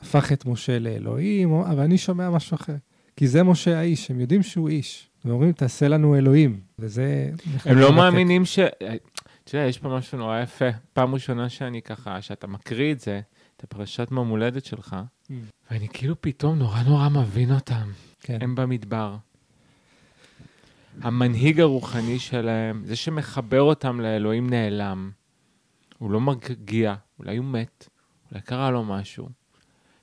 הפך 0.00 0.32
את 0.32 0.46
משה 0.46 0.78
לאלוהים, 0.78 1.52
אבל 1.52 1.82
אני 1.82 1.98
שומע 1.98 2.30
משהו 2.30 2.54
אחר. 2.54 2.76
כי 3.16 3.28
זה 3.28 3.42
משה 3.42 3.78
האיש, 3.78 4.10
הם 4.10 4.20
יודעים 4.20 4.42
שהוא 4.42 4.68
איש. 4.68 5.08
ואומרים, 5.24 5.52
תעשה 5.52 5.88
לנו 5.88 6.16
אלוהים. 6.16 6.60
וזה... 6.78 7.30
הם 7.64 7.78
לא. 7.78 7.92
מאמינים 7.92 8.44
ש... 8.44 8.58
אתה 8.58 9.56
יודע, 9.56 9.66
יש 9.66 9.78
פה 9.78 9.88
משהו 9.88 10.18
נורא 10.18 10.40
יפה. 10.40 10.68
פעם 10.92 11.14
ראשונה 11.14 11.48
שאני 11.48 11.82
ככה, 11.82 12.22
שאתה 12.22 12.46
מקריא 12.46 12.92
את 12.92 13.00
זה, 13.00 13.20
את 13.60 13.64
הפרשת 13.64 14.08
יום 14.10 14.28
הולדת 14.28 14.64
שלך, 14.64 14.96
Mm. 15.30 15.32
ואני 15.70 15.88
כאילו 15.88 16.14
פתאום 16.20 16.58
נורא 16.58 16.82
נורא 16.82 17.08
מבין 17.08 17.52
אותם. 17.54 17.90
כן. 18.20 18.38
הם 18.40 18.54
במדבר. 18.54 19.16
המנהיג 21.02 21.60
הרוחני 21.60 22.18
שלהם, 22.18 22.82
זה 22.86 22.96
שמחבר 22.96 23.60
אותם 23.62 24.00
לאלוהים 24.00 24.50
נעלם. 24.50 25.10
הוא 25.98 26.10
לא 26.10 26.20
מרגיע, 26.20 26.94
אולי 27.18 27.36
הוא 27.36 27.46
מת, 27.46 27.88
אולי 28.30 28.42
קרה 28.42 28.70
לו 28.70 28.84
משהו. 28.84 29.28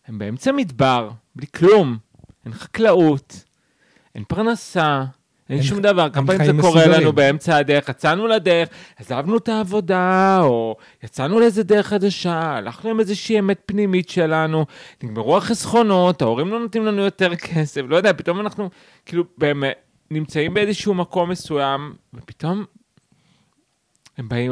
הם 0.06 0.18
באמצע 0.20 0.52
מדבר, 0.52 1.12
בלי 1.36 1.48
כלום. 1.48 1.98
אין 2.46 2.54
חקלאות, 2.54 3.44
אין 4.16 4.24
פרנסה, 4.28 5.06
אין 5.50 5.64
שום 5.64 5.82
דבר. 5.82 6.10
כמה 6.10 6.28
פעמים 6.28 6.56
זה 6.56 6.62
קורה. 6.62 6.88
לנו 6.88 7.14
באמצע 7.14 7.58
הדרך, 7.58 7.90
יצאנו 7.90 8.28
לדרך, 8.28 8.70
עזבנו 8.98 9.38
את 9.38 9.50
העבודה, 9.50 10.40
או 10.42 10.76
יצאנו 11.04 11.40
לאיזה 11.40 11.64
דרך 11.64 11.88
חדשה, 11.88 12.42
הלכנו 12.42 12.90
עם 12.90 13.00
איזושהי 13.00 13.40
אמת 13.40 13.62
פנימית 13.66 14.10
שלנו, 14.10 14.66
נגמרו 15.04 15.38
החסכונות, 15.38 16.22
ההורים 16.22 16.48
לא 16.48 16.60
נותנים 16.60 16.86
לנו 16.86 17.02
יותר 17.02 17.36
כסף, 17.46 17.82
לא 17.88 17.96
יודע, 17.98 18.14
פתאום 18.14 18.40
אנחנו 18.40 18.70
כאילו 19.06 19.24
באמת 19.38 19.74
נמצאים 20.12 20.54
באיזשהו 20.54 20.94
מקום 20.94 21.30
מסוים, 21.30 21.94
ופתאום 22.14 22.66
הם 24.18 24.30
באים, 24.30 24.52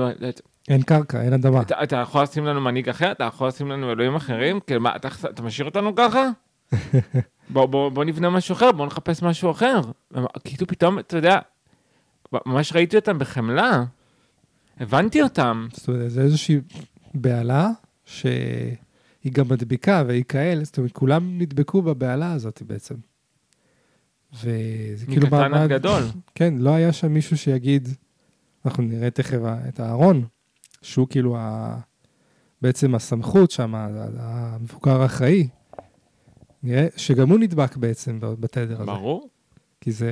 אין 0.69 0.81
קרקע, 0.81 1.21
אין 1.21 1.33
אדמה. 1.33 1.61
אתה, 1.61 1.83
אתה 1.83 1.95
יכול 1.95 2.23
לשים 2.23 2.45
לנו 2.45 2.61
מנהיג 2.61 2.89
אחר? 2.89 3.11
אתה 3.11 3.23
יכול 3.23 3.47
לשים 3.47 3.71
לנו 3.71 3.91
אלוהים 3.91 4.15
אחרים? 4.15 4.59
כאילו, 4.59 4.81
מה, 4.81 4.95
אתה, 4.95 5.07
אתה 5.29 5.41
משאיר 5.41 5.67
אותנו 5.67 5.95
ככה? 5.95 6.29
בוא, 7.49 7.65
בוא, 7.65 7.89
בוא 7.89 8.03
נבנה 8.03 8.29
משהו 8.29 8.53
אחר, 8.53 8.71
בוא 8.71 8.85
נחפש 8.85 9.23
משהו 9.23 9.51
אחר. 9.51 9.81
כאילו 10.43 10.67
פתאום, 10.67 10.99
אתה 10.99 11.17
יודע, 11.17 11.39
ממש 12.45 12.73
ראיתי 12.73 12.95
אותם 12.95 13.19
בחמלה. 13.19 13.83
הבנתי 14.79 15.21
אותם. 15.21 15.67
זאת 15.73 15.87
אומרת, 15.87 16.11
זה 16.11 16.21
איזושהי 16.21 16.59
בהלה 17.13 17.69
שהיא 18.05 19.31
גם 19.31 19.45
מדביקה 19.49 20.03
והיא 20.07 20.23
כאלה, 20.23 20.63
זאת 20.63 20.77
אומרת, 20.77 20.91
כולם 20.91 21.37
נדבקו 21.37 21.81
בבהלה 21.81 22.33
הזאת 22.33 22.61
בעצם. 22.61 22.95
וזה 24.33 25.05
כאילו 25.05 25.27
מקטן 25.27 25.53
עד. 25.53 25.69
גדול. 25.69 26.03
כן, 26.35 26.53
לא 26.57 26.69
היה 26.69 26.93
שם 26.93 27.11
מישהו 27.13 27.37
שיגיד, 27.37 27.89
אנחנו 28.65 28.83
נראה 28.83 29.09
תכף 29.09 29.39
את 29.69 29.79
הארון, 29.79 30.25
שהוא 30.81 31.07
כאילו 31.09 31.37
ה... 31.37 31.77
בעצם 32.61 32.95
הסמכות 32.95 33.51
שם, 33.51 33.75
המבוגר 34.19 35.01
האחראי. 35.01 35.47
שגם 36.97 37.29
הוא 37.29 37.39
נדבק 37.39 37.77
בעצם 37.77 38.19
בתדר 38.21 38.75
הזה. 38.75 38.85
ברור. 38.85 39.29
כי 39.81 39.91
זה... 39.91 40.11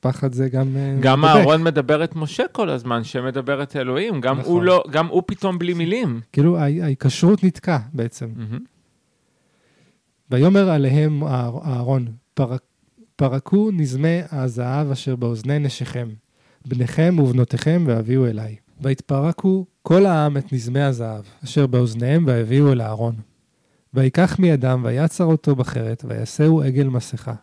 פחד 0.00 0.32
זה 0.32 0.48
גם... 0.48 0.76
אה, 0.76 0.96
גם 1.00 1.20
מדבק. 1.22 1.34
אהרון 1.36 1.62
מדבר 1.62 2.04
את 2.04 2.16
משה 2.16 2.48
כל 2.52 2.70
הזמן, 2.70 3.04
שמדבר 3.04 3.62
את 3.62 3.76
אלוהים. 3.76 4.20
גם 4.20 4.36
הוא 4.36 4.42
נכון. 4.42 4.64
לא, 4.64 4.84
גם 4.90 5.06
הוא 5.06 5.22
פתאום 5.26 5.58
בלי 5.58 5.74
מילים. 5.74 6.20
כאילו 6.32 6.58
ההי- 6.58 6.82
ההיקשרות 6.82 7.44
נתקע 7.44 7.78
בעצם. 7.92 8.28
מהמם. 8.36 8.58
ויאמר 10.30 10.70
עליהם 10.70 11.24
אהר- 11.24 11.60
אהרון, 11.64 12.06
פרק, 12.34 12.60
פרקו 13.16 13.70
נזמי 13.72 14.18
הזהב 14.30 14.90
אשר 14.90 15.16
באוזני 15.16 15.58
נשיכם, 15.58 16.08
בניכם 16.66 17.16
ובנותיכם 17.18 17.84
והביאו 17.86 18.26
אליי. 18.26 18.56
ויתפרקו 18.80 19.66
כל 19.82 20.06
העם 20.06 20.36
את 20.36 20.52
נזמי 20.52 20.80
הזהב, 20.80 21.24
אשר 21.44 21.66
באוזניהם 21.66 22.24
והביאו 22.26 22.72
אל 22.72 22.80
הארון. 22.80 23.14
ויקח 23.94 24.38
מידם 24.38 24.80
ויצר 24.84 25.24
אותו 25.24 25.56
בחרת, 25.56 26.04
ויעשהו 26.08 26.62
עגל 26.62 26.88
מסכה. 26.88 27.34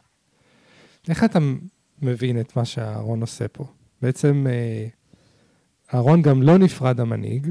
איך 1.09 1.23
אתה 1.23 1.39
מבין 2.01 2.39
את 2.39 2.55
מה 2.55 2.65
שהארון 2.65 3.21
עושה 3.21 3.47
פה? 3.47 3.65
בעצם 4.01 4.45
אה, 4.49 4.87
אהרון 5.93 6.21
גם 6.21 6.41
לא 6.41 6.57
נפרד 6.57 6.99
המנהיג, 6.99 7.47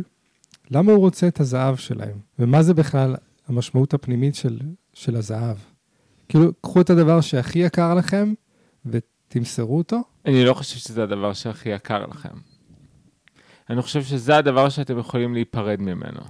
למה 0.70 0.92
הוא 0.92 1.00
רוצה 1.00 1.28
את 1.28 1.40
הזהב 1.40 1.76
שלהם? 1.76 2.18
ומה 2.38 2.62
זה 2.62 2.74
בכלל 2.74 3.16
המשמעות 3.48 3.94
הפנימית 3.94 4.34
של, 4.34 4.58
של 4.94 5.16
הזהב? 5.16 5.56
כאילו, 6.28 6.52
קחו 6.60 6.80
את 6.80 6.90
הדבר 6.90 7.20
שהכי 7.20 7.58
יקר 7.58 7.94
לכם 7.94 8.32
ותמסרו 8.86 9.78
אותו. 9.78 10.00
אני 10.26 10.44
לא 10.44 10.54
חושב 10.54 10.76
שזה 10.76 11.02
הדבר 11.02 11.32
שהכי 11.32 11.68
יקר 11.68 12.06
לכם. 12.06 12.34
אני 13.70 13.82
חושב 13.82 14.02
שזה 14.02 14.36
הדבר 14.36 14.68
שאתם 14.68 14.98
יכולים 14.98 15.34
להיפרד 15.34 15.80
ממנו. 15.80 16.20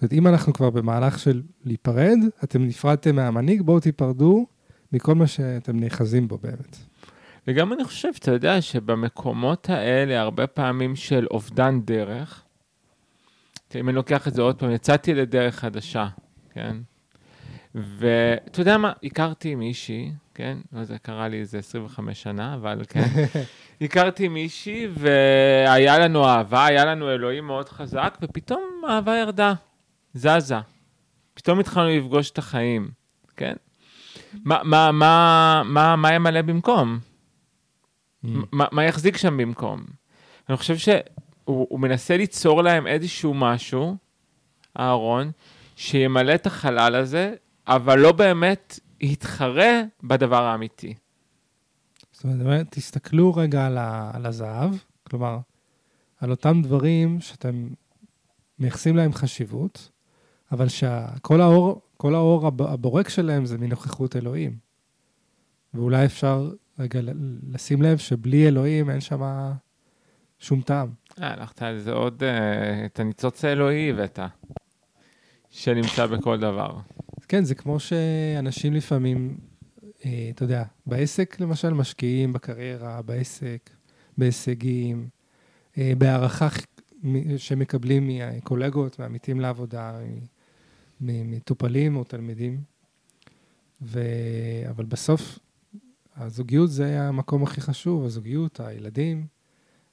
זאת 0.00 0.02
אומרת, 0.02 0.12
אם 0.12 0.26
אנחנו 0.26 0.52
כבר 0.52 0.70
במהלך 0.70 1.18
של 1.18 1.42
להיפרד, 1.64 2.18
אתם 2.44 2.64
נפרדתם 2.64 3.16
מהמנהיג, 3.16 3.62
בואו 3.62 3.80
תיפרדו 3.80 4.46
מכל 4.92 5.14
מה 5.14 5.26
שאתם 5.26 5.80
נאחזים 5.80 6.28
בו 6.28 6.38
באמת. 6.38 6.76
וגם 7.46 7.72
אני 7.72 7.84
חושב, 7.84 8.08
אתה 8.18 8.30
יודע, 8.30 8.60
שבמקומות 8.60 9.70
האלה, 9.70 10.20
הרבה 10.20 10.46
פעמים 10.46 10.96
של 10.96 11.26
אובדן 11.30 11.80
דרך, 11.80 12.42
אם 13.74 13.88
אני 13.88 13.96
לוקח 13.96 14.28
את 14.28 14.34
זה 14.34 14.42
עוד 14.42 14.58
פעם, 14.58 14.70
יצאתי 14.70 15.14
לדרך 15.14 15.56
חדשה, 15.56 16.08
כן? 16.50 16.76
ואתה 17.74 18.60
יודע 18.60 18.78
מה, 18.78 18.92
הכרתי 19.04 19.54
מישהי, 19.54 20.12
כן? 20.34 20.58
לא 20.72 20.80
יודע, 20.80 20.98
קרה 20.98 21.28
לי 21.28 21.40
איזה 21.40 21.58
25 21.58 22.22
שנה, 22.22 22.54
אבל 22.54 22.82
כן. 22.88 23.06
הכרתי 23.80 24.28
מישהי 24.28 24.88
והיה 24.94 25.98
לנו 25.98 26.26
אהבה, 26.26 26.66
היה 26.66 26.84
לנו 26.84 27.10
אלוהים 27.10 27.46
מאוד 27.46 27.68
חזק, 27.68 28.18
ופתאום 28.22 28.82
האהבה 28.88 29.16
ירדה, 29.16 29.54
זזה. 30.14 30.56
פתאום 31.34 31.60
התחלנו 31.60 31.88
לפגוש 31.88 32.30
את 32.30 32.38
החיים, 32.38 32.90
כן? 33.36 33.54
מה, 34.44 34.60
מה, 34.64 34.92
מה, 34.92 35.62
מה, 35.64 35.96
מה 35.96 36.14
ימלא 36.14 36.42
במקום? 36.42 36.98
Mm. 38.24 38.28
מה, 38.52 38.66
מה 38.72 38.84
יחזיק 38.84 39.16
שם 39.16 39.36
במקום? 39.36 39.84
אני 40.48 40.56
חושב 40.56 40.76
שהוא 40.76 41.80
מנסה 41.80 42.16
ליצור 42.16 42.62
להם 42.62 42.86
איזשהו 42.86 43.34
משהו, 43.34 43.96
אהרון, 44.78 45.30
שימלא 45.76 46.34
את 46.34 46.46
החלל 46.46 46.94
הזה, 46.94 47.34
אבל 47.66 47.98
לא 47.98 48.12
באמת 48.12 48.80
יתחרה 49.00 49.82
בדבר 50.02 50.42
האמיתי. 50.42 50.94
זאת 52.12 52.24
אומרת, 52.24 52.66
תסתכלו 52.70 53.34
רגע 53.34 53.66
על, 53.66 53.78
ה, 53.78 54.10
על 54.14 54.26
הזהב, 54.26 54.74
כלומר, 55.02 55.38
על 56.20 56.30
אותם 56.30 56.62
דברים 56.62 57.20
שאתם 57.20 57.68
מייחסים 58.58 58.96
להם 58.96 59.12
חשיבות, 59.12 59.90
אבל 60.52 60.68
שכל 60.68 61.40
האור, 61.40 61.80
כל 61.96 62.14
האור 62.14 62.46
הב- 62.46 62.62
הבורק 62.62 63.08
שלהם 63.08 63.46
זה 63.46 63.58
מנוכחות 63.58 64.16
אלוהים. 64.16 64.56
ואולי 65.74 66.04
אפשר 66.04 66.50
רגע 66.78 67.00
לשים 67.50 67.82
לב 67.82 67.98
שבלי 67.98 68.48
אלוהים 68.48 68.90
אין 68.90 69.00
שם 69.00 69.52
שום 70.38 70.60
טעם. 70.60 70.88
אה, 71.22 71.32
הלכת 71.32 71.62
על 71.62 71.78
זה 71.78 71.92
עוד, 71.92 72.22
אה, 72.22 72.84
את 72.86 73.00
הניצוץ 73.00 73.44
האלוהי 73.44 73.90
הבאת, 73.90 74.18
שנמצא 75.50 76.06
בכל 76.06 76.40
דבר. 76.40 76.76
כן, 77.28 77.44
זה 77.44 77.54
כמו 77.54 77.80
שאנשים 77.80 78.74
לפעמים, 78.74 79.38
אה, 80.04 80.30
אתה 80.34 80.44
יודע, 80.44 80.64
בעסק 80.86 81.40
למשל 81.40 81.74
משקיעים 81.74 82.32
בקריירה, 82.32 83.02
בעסק, 83.02 83.70
בהישגים, 84.18 85.08
בהערכה 85.76 86.48
שמקבלים 87.36 88.10
מקולגות, 88.36 88.98
מעמיתים 88.98 89.40
לעבודה, 89.40 89.98
ממטופלים 91.00 91.96
או 91.96 92.04
תלמידים. 92.04 92.60
ו... 93.82 94.00
אבל 94.70 94.84
בסוף, 94.84 95.38
הזוגיות 96.16 96.70
זה 96.70 97.00
המקום 97.02 97.42
הכי 97.42 97.60
חשוב, 97.60 98.04
הזוגיות, 98.04 98.60
הילדים, 98.60 99.26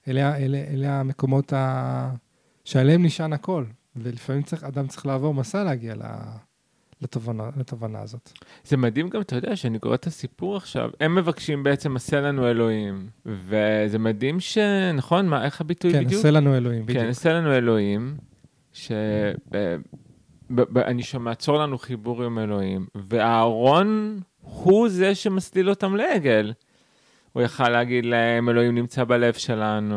אלה, 0.08 0.38
אלה, 0.38 0.58
אלה 0.58 1.00
המקומות 1.00 1.54
ה... 1.54 2.12
שעליהם 2.66 3.06
נשען 3.06 3.34
הכל. 3.34 3.66
ולפעמים 3.96 4.44
צריך, 4.44 4.64
אדם 4.64 4.88
צריך 4.88 5.06
לעבור 5.06 5.34
מסע 5.34 5.64
להגיע 5.64 5.96
ל... 5.96 6.02
לתובנה, 7.02 7.50
לתובנה 7.58 8.00
הזאת. 8.02 8.32
זה 8.64 8.78
מדהים 8.78 9.10
גם, 9.10 9.22
אתה 9.22 9.36
יודע, 9.36 9.56
שאני 9.56 9.80
קורא 9.80 9.96
את 9.96 10.08
הסיפור 10.08 10.58
עכשיו, 10.58 10.90
הם 11.00 11.16
מבקשים 11.16 11.64
בעצם, 11.64 11.96
עשה 11.96 12.22
לנו 12.22 12.48
אלוהים. 12.48 13.10
וזה 13.26 14.00
מדהים 14.00 14.40
ש... 14.40 14.58
נכון? 14.94 15.28
מה, 15.28 15.46
איך 15.46 15.62
הביטוי 15.62 15.92
כן, 15.92 16.06
בדיוק? 16.06 16.20
עשה 16.20 16.32
לנו 16.32 16.58
אלוהים, 16.58 16.86
בדיוק. 16.86 17.00
כן, 17.00 17.10
עשה 17.10 17.34
לנו 17.34 17.54
אלוהים, 17.54 18.18
שאני 20.74 21.04
שומע, 21.04 21.36
צור 21.36 21.58
לנו 21.58 21.78
חיבור 21.78 22.24
עם 22.24 22.40
אלוהים, 22.40 22.86
ואהרון 22.96 24.20
הוא 24.42 24.90
זה 24.90 25.16
שמסליל 25.16 25.70
אותם 25.70 25.96
לעגל. 25.96 26.54
הוא 27.34 27.44
יכל 27.44 27.70
להגיד 27.70 28.06
להם, 28.06 28.50
אלוהים 28.50 28.76
נמצא 28.76 29.04
בלב 29.04 29.34
שלנו, 29.34 29.96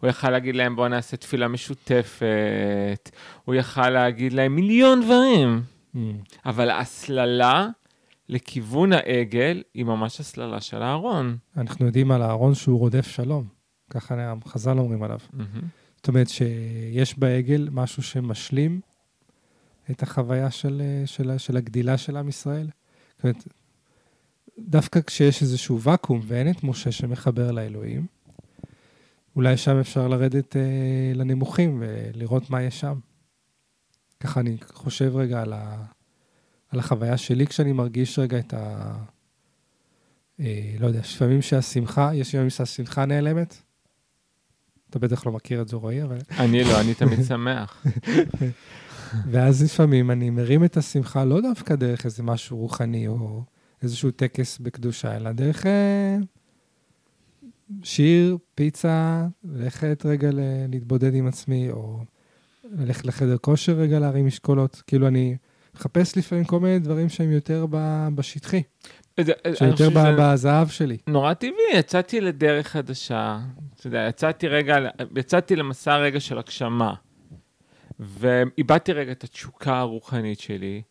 הוא 0.00 0.10
יכל 0.10 0.30
להגיד 0.30 0.56
להם, 0.56 0.76
בואו 0.76 0.88
נעשה 0.88 1.16
תפילה 1.16 1.48
משותפת, 1.48 3.10
הוא 3.44 3.54
יכל 3.54 3.90
להגיד 3.90 4.32
להם 4.32 4.54
מיליון 4.54 5.00
דברים. 5.04 5.62
Mm. 5.94 5.98
אבל 6.46 6.70
ההסללה 6.70 7.68
לכיוון 8.28 8.92
העגל 8.92 9.62
היא 9.74 9.84
ממש 9.84 10.20
הסללה 10.20 10.60
של 10.60 10.82
אהרון. 10.82 11.36
אנחנו 11.56 11.86
יודעים 11.86 12.10
על 12.10 12.22
אהרון 12.22 12.54
שהוא 12.54 12.78
רודף 12.78 13.06
שלום, 13.06 13.44
ככה 13.90 14.34
חז"ל 14.46 14.78
אומרים 14.78 15.02
עליו. 15.02 15.18
זאת 15.96 16.08
אומרת 16.08 16.28
שיש 16.28 17.18
בעגל 17.18 17.68
משהו 17.72 18.02
שמשלים 18.02 18.80
את 19.90 20.02
החוויה 20.02 20.50
של, 20.50 20.82
של, 21.06 21.38
של 21.38 21.56
הגדילה 21.56 21.98
של 21.98 22.16
עם 22.16 22.28
ישראל. 22.28 22.70
זאת 23.16 23.24
אומרת, 23.24 23.44
דווקא 24.58 25.00
כשיש 25.00 25.42
איזשהו 25.42 25.80
ואקום 25.80 26.20
ואין 26.24 26.50
את 26.50 26.64
משה 26.64 26.92
שמחבר 26.92 27.50
לאלוהים, 27.50 28.06
אולי 29.36 29.56
שם 29.56 29.76
אפשר 29.76 30.08
לרדת 30.08 30.56
אה, 30.56 31.12
לנמוכים 31.14 31.82
ולראות 31.82 32.50
מה 32.50 32.62
יש 32.62 32.80
שם. 32.80 32.98
ככה 34.20 34.40
אני 34.40 34.56
חושב 34.72 35.16
רגע 35.16 35.42
על, 35.42 35.52
ה, 35.52 35.84
על 36.68 36.78
החוויה 36.78 37.16
שלי 37.16 37.46
כשאני 37.46 37.72
מרגיש 37.72 38.18
רגע 38.18 38.38
את 38.38 38.54
ה... 38.54 38.94
אה, 40.40 40.74
לא 40.78 40.86
יודע, 40.86 40.98
יש 40.98 41.16
פעמים 41.16 41.42
שהשמחה, 41.42 42.10
יש 42.14 42.34
ימים 42.34 42.50
שהשמחה 42.50 43.06
נעלמת. 43.06 43.56
אתה 44.90 44.98
בטח 44.98 45.26
לא 45.26 45.32
מכיר 45.32 45.62
את 45.62 45.68
זה, 45.68 45.76
רועי, 45.76 46.02
אבל... 46.02 46.18
אני 46.38 46.64
לא, 46.64 46.80
אני 46.80 46.94
תמיד 46.94 47.24
שמח. 47.28 47.86
ואז 49.30 49.64
לפעמים 49.64 50.10
אני 50.10 50.30
מרים 50.30 50.64
את 50.64 50.76
השמחה 50.76 51.24
לא 51.24 51.40
דווקא 51.40 51.74
דרך 51.74 52.04
איזה 52.04 52.22
משהו 52.22 52.56
רוחני 52.56 53.08
או 53.08 53.42
איזשהו 53.82 54.10
טקס 54.10 54.58
בקדושה, 54.58 55.16
אלא 55.16 55.32
דרך 55.32 55.66
אה, 55.66 56.16
שיר, 57.82 58.36
פיצה, 58.54 59.26
ללכת 59.44 60.02
רגע 60.06 60.30
ל- 60.32 60.66
להתבודד 60.70 61.14
עם 61.14 61.26
עצמי, 61.26 61.70
או 61.70 61.98
ללכת 62.78 63.06
לחדר 63.06 63.36
כושר 63.38 63.72
רגע 63.72 63.98
להרים 63.98 64.26
משקולות. 64.26 64.82
כאילו 64.86 65.06
אני 65.06 65.36
מחפש 65.74 66.16
לפעמים 66.18 66.44
כל 66.44 66.60
מיני 66.60 66.78
דברים 66.78 67.08
שהם 67.08 67.30
יותר 67.30 67.66
ב- 67.70 68.08
בשטחי, 68.14 68.62
אני 69.18 69.26
שיותר 69.56 69.88
בזהב 70.18 70.68
שלי. 70.68 70.96
נורא 71.06 71.34
טבעי, 71.34 71.52
יצאתי 71.74 72.20
לדרך 72.20 72.66
חדשה. 72.66 73.38
אתה 73.76 73.86
יודע, 73.86 74.06
יצאתי 74.08 74.48
רגע, 74.48 74.76
יצאתי 75.16 75.56
למסע 75.56 75.96
רגע 75.96 76.20
של 76.20 76.38
הגשמה. 76.38 76.94
ואיבדתי 78.00 78.92
רגע 78.92 79.12
את 79.12 79.24
התשוקה 79.24 79.78
הרוחנית 79.78 80.40
שלי. 80.40 80.82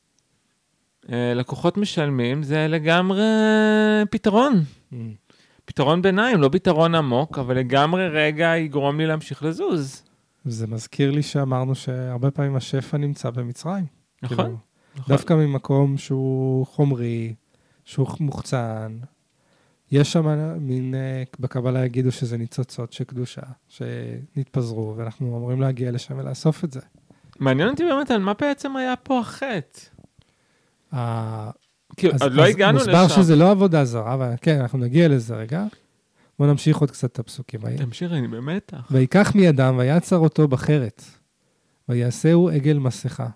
אה, 1.12 1.34
לקוחות 1.34 1.78
משלמים 1.78 2.44
זה 2.44 2.68
לגמרי 2.68 3.24
פתרון. 4.10 4.64
פתרון 5.66 6.02
ביניים, 6.02 6.42
לא 6.42 6.50
פתרון 6.52 6.96
עמוק, 6.96 7.40
אבל 7.40 7.58
לגמרי 7.58 8.08
רגע 8.08 8.58
יגרום 8.58 8.98
לי 8.98 9.06
להמשיך 9.06 9.44
לזוז. 9.44 10.04
זה 10.46 10.68
מזכיר 10.68 11.12
לי 11.12 11.24
שאמרנו 11.24 11.76
שהרבה 11.76 12.32
פעמים 12.32 12.56
השפע 12.56 12.98
נמצא 12.98 13.30
במצרים. 13.30 13.86
נכון? 14.24 14.38
כאילו, 14.38 14.58
נכון. 14.96 15.16
דווקא 15.16 15.34
ממקום 15.34 15.98
שהוא 15.98 16.66
חומרי, 16.66 17.34
שהוא 17.86 18.08
מוחצן. 18.20 18.98
יש 19.92 20.12
שם 20.12 20.58
מין, 20.60 20.96
אה, 20.96 21.24
בקבלה 21.40 21.86
יגידו 21.86 22.12
שזה 22.12 22.38
ניצוצות 22.38 22.94
של 22.94 23.04
קדושה, 23.04 23.42
שנתפזרו, 23.68 24.94
ואנחנו 24.98 25.38
אמורים 25.38 25.62
להגיע 25.62 25.92
לשם 25.92 26.18
ולאסוף 26.18 26.64
את 26.64 26.72
זה. 26.72 26.80
מעניין 27.40 27.70
אותי 27.70 27.84
באמת 27.84 28.12
על 28.12 28.20
מה 28.22 28.34
בעצם 28.42 28.76
היה 28.76 28.96
פה 28.96 29.20
החטא. 29.20 29.80
ה- 30.96 31.52
כאילו, 31.98 32.14
עוד 32.22 32.34
לא 32.34 32.46
הגענו 32.46 32.78
לשם. 32.78 32.92
מוסבר 32.92 33.08
שזה 33.08 33.36
לא 33.36 33.52
עבודה 33.52 33.86
זרה, 33.86 34.14
אבל 34.14 34.34
כן, 34.42 34.60
אנחנו 34.60 34.80
נגיע 34.80 35.08
לזה 35.08 35.36
רגע. 35.36 35.66
בואו 36.40 36.50
נמשיך 36.50 36.78
עוד 36.78 36.92
קצת 36.92 37.12
את 37.12 37.20
הפסוקים. 37.20 37.60
תמשיך, 37.78 38.12
אני 38.12 38.28
במתח. 38.28 38.88
ויקח 38.92 39.36
מידם 39.36 39.76
ויצר 39.78 40.18
אותו 40.18 40.48
בחרת, 40.48 41.04
ויעשהו 41.90 42.50
עגל 42.50 42.78
מסכה. 42.78 43.28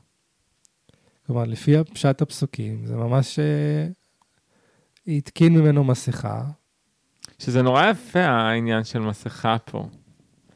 כלומר, 1.28 1.44
לפי 1.44 1.76
פשט 1.94 2.22
הפסוקים, 2.22 2.86
זה 2.86 2.96
ממש... 2.96 3.40
אה, 3.40 3.88
התקין 5.08 5.54
ממנו 5.54 5.84
מסכה. 5.84 6.44
שזה 7.40 7.62
נורא 7.62 7.86
יפה 7.90 8.20
העניין 8.26 8.84
של 8.84 9.00
מסכה 9.00 9.58
פה. 9.66 9.88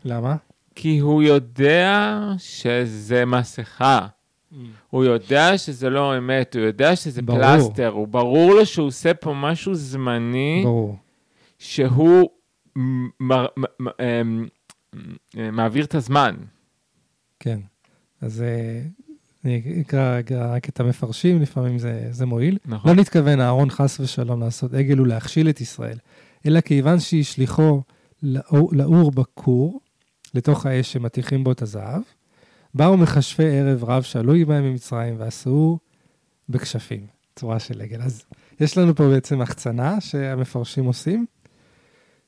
למה? 0.06 0.36
כי 0.76 1.00
הוא 1.00 1.24
יודע 1.24 2.20
שזה 2.38 3.26
מסכה. 3.26 4.08
הוא 4.90 5.04
יודע 5.04 5.58
שזה 5.58 5.90
לא 5.90 6.18
אמת, 6.18 6.56
הוא 6.56 6.64
יודע 6.66 6.96
שזה 6.96 7.22
ברור. 7.22 7.40
פלסטר, 7.42 7.88
הוא 7.88 8.08
ברור 8.08 8.54
לו 8.54 8.66
שהוא 8.66 8.88
עושה 8.88 9.14
פה 9.14 9.34
משהו 9.34 9.76
זמני, 9.76 10.62
ברור. 10.64 10.98
שהוא 11.60 12.30
מ- 12.78 13.06
מ- 13.20 13.32
מ- 13.58 13.88
אמ, 14.02 14.46
אמ, 14.96 15.56
מעביר 15.56 15.86
את 15.86 15.96
הזמן. 15.96 16.36
כן. 17.40 17.60
אז 18.22 18.42
אה, 18.42 18.82
אני 19.46 19.82
אקרא 19.82 20.20
רק 20.32 20.70
את 20.70 20.80
המפרשים, 20.80 21.42
לפעמים 21.42 21.78
זה, 21.80 22.08
זה 22.12 22.26
מועיל. 22.26 22.58
נכון. 22.66 22.92
לא 22.96 23.02
נתכוון 23.02 23.42
אהרון 23.42 23.70
חס 23.70 24.00
ושלום 24.00 24.40
לעשות 24.40 24.74
עגל 24.74 25.02
ולהכשיל 25.02 25.50
את 25.50 25.62
ישראל, 25.62 25.98
אלא 26.46 26.62
כיוון 26.62 27.00
שהשליחו 27.00 27.82
לאור, 28.24 28.70
לאור 28.74 29.12
בכור, 29.12 29.80
לתוך 30.34 30.66
האש 30.66 30.94
שמטיחים 30.94 31.44
בו 31.44 31.52
את 31.52 31.62
הזהב, 31.62 32.02
באו 32.74 32.98
מכשפי 32.98 33.60
ערב 33.60 33.84
רב 33.84 34.04
שעלו 34.04 34.34
בהם 34.48 34.64
ממצרים 34.64 35.16
ועשו 35.18 35.80
בכשפים, 36.50 37.08
צורה 37.36 37.60
של 37.60 37.82
עגל. 37.82 38.02
אז 38.02 38.26
יש 38.60 38.78
לנו 38.78 38.96
פה 38.96 39.10
בעצם 39.10 39.42
החצנה 39.42 40.02
שהמפרשים 40.02 40.86
עושים, 40.86 41.26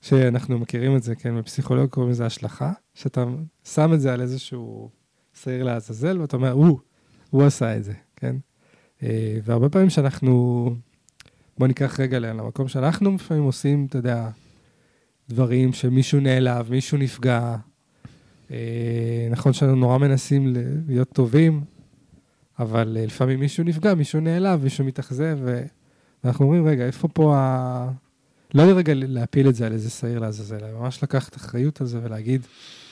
שאנחנו 0.01 0.59
מכירים 0.59 0.95
את 0.95 1.03
זה, 1.03 1.15
כן, 1.15 1.37
בפסיכולוגיה 1.37 1.87
קוראים 1.87 2.11
לזה 2.11 2.25
השלכה, 2.25 2.71
שאתה 2.93 3.25
שם 3.63 3.93
את 3.93 4.01
זה 4.01 4.13
על 4.13 4.21
איזשהו 4.21 4.89
שעיר 5.33 5.63
לעזאזל, 5.63 6.21
ואתה 6.21 6.37
אומר, 6.37 6.51
הוא, 6.51 6.79
הוא 7.29 7.43
עשה 7.43 7.77
את 7.77 7.83
זה, 7.83 7.93
כן? 8.15 8.35
אה, 9.03 9.37
והרבה 9.43 9.69
פעמים 9.69 9.89
שאנחנו, 9.89 10.75
בוא 11.57 11.67
ניקח 11.67 11.99
רגע 11.99 12.19
למקום 12.19 12.67
שאנחנו 12.67 13.15
לפעמים 13.15 13.43
עושים, 13.43 13.85
אתה 13.89 13.97
יודע, 13.97 14.29
דברים 15.29 15.73
שמישהו 15.73 16.19
נעלב, 16.19 16.71
מישהו 16.71 16.97
נפגע. 16.97 17.55
אה, 18.51 19.27
נכון 19.31 19.53
שאנחנו 19.53 19.75
נורא 19.75 19.97
מנסים 19.97 20.53
להיות 20.87 21.09
טובים, 21.09 21.61
אבל 22.59 22.97
אה, 22.99 23.05
לפעמים 23.05 23.39
מישהו 23.39 23.63
נפגע, 23.63 23.93
מישהו 23.93 24.19
נעלב, 24.19 24.63
מישהו 24.63 24.85
מתאכזב, 24.85 25.39
ואנחנו 26.23 26.45
אומרים, 26.45 26.67
רגע, 26.67 26.85
איפה 26.85 27.07
פה 27.07 27.35
ה... 27.37 27.89
לא 28.53 28.63
רגע 28.63 28.93
להפיל 28.95 29.49
את 29.49 29.55
זה 29.55 29.65
על 29.65 29.73
איזה 29.73 29.89
שעיר 29.89 30.19
לעזאזל, 30.19 30.55
אלא 30.55 30.79
ממש 30.79 31.03
לקחת 31.03 31.35
אחריות 31.35 31.81
על 31.81 31.87
זה 31.87 31.99
ולהגיד, 32.03 32.41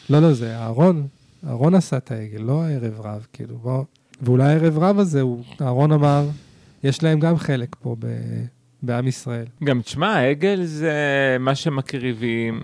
לא, 0.10 0.20
לא, 0.20 0.34
זה 0.34 0.58
אהרון, 0.58 1.08
אהרון 1.48 1.76
עשה 1.76 1.98
את 1.98 2.12
העגל, 2.12 2.42
לא 2.42 2.64
הערב 2.64 3.02
רב, 3.02 3.28
כאילו, 3.34 3.58
בוא... 3.58 3.84
ואולי 4.22 4.44
הערב 4.44 4.78
רב 4.78 5.00
הזה, 5.00 5.22
הוא, 5.22 5.44
אהרון 5.62 5.92
אמר, 5.92 6.28
יש 6.84 7.04
להם 7.04 7.20
גם 7.20 7.38
חלק 7.38 7.76
פה 7.82 7.96
ב, 8.00 8.08
בעם 8.82 9.08
ישראל. 9.08 9.46
גם 9.64 9.82
תשמע, 9.82 10.30
עגל 10.30 10.64
זה 10.64 10.94
מה 11.40 11.56
שמקריבים, 11.56 12.62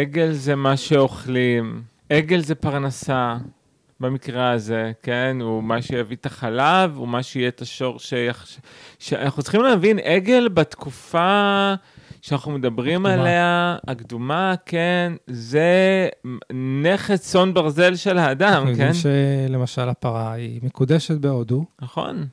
עגל 0.00 0.32
זה 0.32 0.54
מה 0.54 0.76
שאוכלים, 0.76 1.82
עגל 2.10 2.40
זה 2.40 2.54
פרנסה, 2.54 3.36
במקרה 4.00 4.50
הזה, 4.50 4.92
כן? 5.02 5.36
הוא 5.40 5.62
מה 5.62 5.82
שיביא 5.82 6.16
את 6.16 6.26
החלב, 6.26 6.96
הוא 6.96 7.08
מה 7.08 7.22
שיהיה 7.22 7.48
את 7.48 7.62
השור 7.62 7.98
שיח... 7.98 8.46
שאנחנו 8.98 9.42
צריכים 9.42 9.62
להבין, 9.62 9.98
עגל 9.98 10.48
בתקופה 10.48 11.74
שאנחנו 12.22 12.52
מדברים 12.52 13.06
הקדומה. 13.06 13.22
עליה, 13.22 13.76
הקדומה, 13.88 14.54
כן, 14.66 15.12
זה 15.26 16.08
נכס 16.82 17.20
צאן 17.20 17.54
ברזל 17.54 17.96
של 17.96 18.18
האדם, 18.18 18.62
אנחנו 18.62 18.76
כן? 18.76 18.92
שלמשל 18.94 19.88
הפרה 19.88 20.32
היא 20.32 20.60
מקודשת 20.62 21.16
בהודו. 21.16 21.64
נכון. 21.82 22.26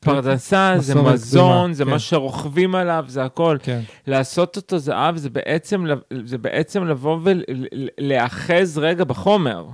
פרנסה 0.00 0.74
זה 0.78 0.94
מזון, 0.94 1.72
זה 1.72 1.84
כן. 1.84 1.90
מה 1.90 1.98
שרוכבים 1.98 2.74
עליו, 2.74 3.04
זה 3.08 3.24
הכל. 3.24 3.56
כן. 3.62 3.80
לעשות 4.06 4.56
אותו 4.56 4.78
זהב 4.78 5.16
זה 5.16 6.38
בעצם, 6.38 6.84
לבוא 6.86 7.18
ולהיאחז 7.22 8.78
רגע 8.78 9.04
בחומר. 9.04 9.66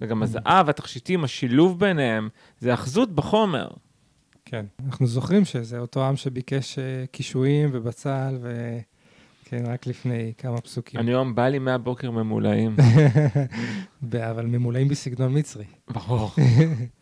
וגם 0.00 0.22
הזהב, 0.22 0.68
התכשיטים, 0.68 1.24
השילוב 1.24 1.80
ביניהם, 1.80 2.28
זה 2.58 2.74
אחזות 2.74 3.14
בחומר. 3.14 3.68
כן. 4.44 4.66
אנחנו 4.86 5.06
זוכרים 5.06 5.44
שזה 5.44 5.78
אותו 5.78 6.08
עם 6.08 6.16
שביקש 6.16 6.78
אה, 6.78 7.04
קישואים 7.10 7.70
ובצל, 7.72 8.38
ו... 8.40 8.78
כן, 9.44 9.64
רק 9.66 9.86
לפני 9.86 10.32
כמה 10.38 10.60
פסוקים. 10.60 11.00
אני 11.00 11.10
היום 11.10 11.34
בא 11.34 11.48
לי 11.48 11.58
מהבוקר 11.58 12.10
ממולאים. 12.10 12.76
אבל 14.30 14.46
ממולאים 14.46 14.88
בסגנון 14.88 15.38
מצרי. 15.38 15.64
ברור. 15.88 16.30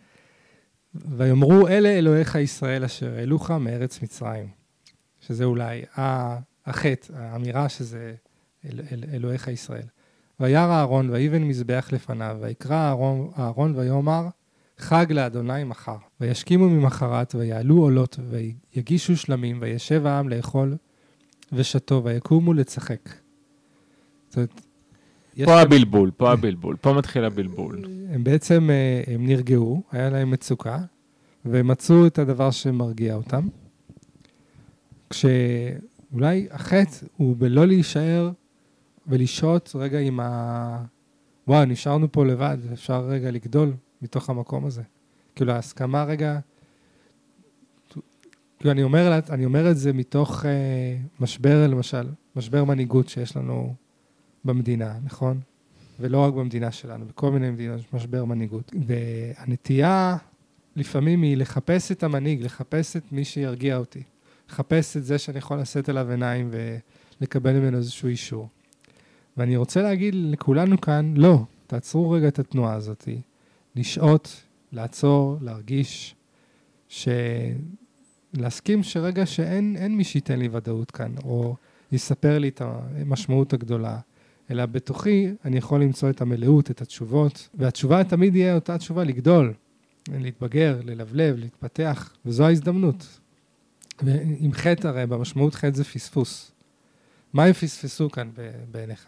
ויאמרו 0.95 1.69
אלה 1.69 1.89
אלוהיך 1.89 2.35
ישראל 2.35 2.85
אשר 2.85 3.15
העלוך 3.15 3.51
מארץ 3.51 4.03
מצרים. 4.03 4.59
שזה 5.21 5.45
אולי 5.45 5.83
החטא, 6.67 7.13
האמירה 7.15 7.69
שזה 7.69 8.15
אל, 8.65 8.81
אל, 8.93 9.05
אלוהיך 9.13 9.49
ישראל. 9.49 9.87
וירא 10.41 10.79
אהרון 10.79 11.11
ויבן 11.11 11.43
מזבח 11.43 11.89
לפניו, 11.93 12.37
ויקרא 12.41 12.77
אהרון, 12.77 13.31
אהרון 13.39 13.77
ויאמר 13.77 14.29
חג 14.79 15.13
לאדוני 15.13 15.65
מחר. 15.65 15.97
וישכימו 16.21 16.69
ממחרת 16.69 17.35
ויעלו 17.35 17.77
עולות 17.77 18.19
ויגישו 18.31 19.17
שלמים 19.17 19.59
וישב 19.61 20.07
העם 20.07 20.29
לאכול 20.29 20.77
ושתו 21.53 22.05
ויקומו 22.05 22.53
לצחק. 22.55 23.09
זאת 24.29 24.37
אומרת, 24.37 24.61
פה 25.45 25.61
הבלבול, 25.61 26.11
פה 26.17 26.33
הבלבול, 26.33 26.77
פה 26.81 26.93
מתחיל 26.93 27.25
הבלבול. 27.25 27.85
הם 28.11 28.25
בעצם, 28.25 28.71
אה, 28.71 29.15
הם 29.15 29.27
נרגעו, 29.27 29.83
היה 29.93 30.11
להם 30.11 30.31
מצוקה, 30.31 30.79
ומצאו 31.45 32.07
את 32.07 32.19
הדבר 32.19 32.51
שמרגיע 32.51 33.15
אותם. 33.15 33.49
כשאולי 35.11 36.47
החטא 36.51 37.07
הוא 37.17 37.37
בלא 37.37 37.67
להישאר 37.67 38.31
ולשהות 39.07 39.73
רגע 39.75 39.99
עם 39.99 40.21
ה... 40.21 40.85
וואו, 41.49 41.65
נשארנו 41.65 42.13
פה 42.13 42.25
לבד, 42.25 42.59
אפשר 42.73 43.07
רגע 43.07 43.31
לגדול 43.31 43.73
מתוך 44.03 44.31
המקום 44.31 44.65
הזה. 44.65 44.83
כאילו, 45.35 45.53
ההסכמה 45.53 46.05
רגע... 46.05 46.39
כאילו, 48.59 48.71
אני 48.73 48.83
אומר, 48.83 49.19
אני 49.31 49.45
אומר 49.45 49.71
את 49.71 49.77
זה 49.77 49.93
מתוך 49.93 50.47
אה, 50.47 50.97
משבר, 51.21 51.67
למשל, 51.67 52.07
משבר 52.37 52.65
מנהיגות 52.65 53.09
שיש 53.09 53.37
לנו 53.37 53.75
במדינה, 54.45 54.95
נכון? 55.05 55.41
ולא 56.01 56.19
רק 56.19 56.35
במדינה 56.35 56.73
שלנו, 56.73 57.07
בכל 57.07 57.31
מיני 57.31 57.51
מדינות 57.51 57.81
יש 57.81 57.87
משבר 57.93 58.25
מנהיגות. 58.25 58.73
והנטייה 58.87 60.17
לפעמים 60.77 61.23
היא 61.23 61.37
לחפש 61.37 61.93
את 61.93 62.03
המנהיג, 62.03 62.43
לחפש 62.43 62.97
את 62.97 63.13
מי 63.13 63.25
שירגיע 63.25 63.77
אותי. 63.77 64.03
לחפש 64.51 64.97
את 64.97 65.05
זה 65.05 65.19
שאני 65.19 65.39
יכול 65.39 65.61
לשאת 65.61 65.89
אליו 65.89 66.11
עיניים 66.11 66.51
ולקבל 67.21 67.53
ממנו 67.53 67.77
איזשהו 67.77 68.09
אישור. 68.09 68.49
ואני 69.37 69.57
רוצה 69.57 69.83
להגיד 69.83 70.15
לכולנו 70.15 70.81
כאן, 70.81 71.15
לא, 71.17 71.39
תעצרו 71.67 72.11
רגע 72.11 72.29
את 72.29 72.39
התנועה 72.39 72.75
הזאת. 72.75 73.09
לשהות, 73.77 74.43
לעצור, 74.73 75.37
להרגיש, 75.41 76.15
ש... 76.89 77.09
להסכים 78.35 78.83
שרגע 78.83 79.27
שאין 79.27 79.77
אין 79.77 79.97
מי 79.97 80.05
שייתן 80.05 80.39
לי 80.39 80.49
ודאות 80.53 80.91
כאן, 80.91 81.15
או 81.25 81.57
יספר 81.93 82.39
לי 82.39 82.49
את 82.49 82.63
המשמעות 82.65 83.53
הגדולה. 83.53 83.99
אלא 84.51 84.67
בתוכי 84.67 85.29
אני 85.45 85.59
יכול 85.59 85.83
למצוא 85.83 86.11
את 86.11 86.21
המלאות, 86.21 86.71
את 86.71 86.81
התשובות, 86.83 87.49
והתשובה 87.55 88.05
תמיד 88.05 88.37
יהיה 88.37 88.55
אותה 88.55 88.79
תשובה, 88.79 89.05
לגדול, 89.05 89.55
להתבגר, 90.09 90.81
ללבלב, 90.85 91.37
להתפתח, 91.37 92.13
וזו 92.27 92.47
ההזדמנות. 92.47 93.19
ועם 94.03 94.53
חטא 94.53 94.89
הרי, 94.89 95.07
במשמעות 95.07 95.55
חטא 95.55 95.77
זה 95.77 95.85
פספוס. 95.85 96.53
מה 97.33 97.45
הם 97.45 97.53
פספסו 97.53 98.11
כאן 98.11 98.31
בעיניך? 98.71 99.07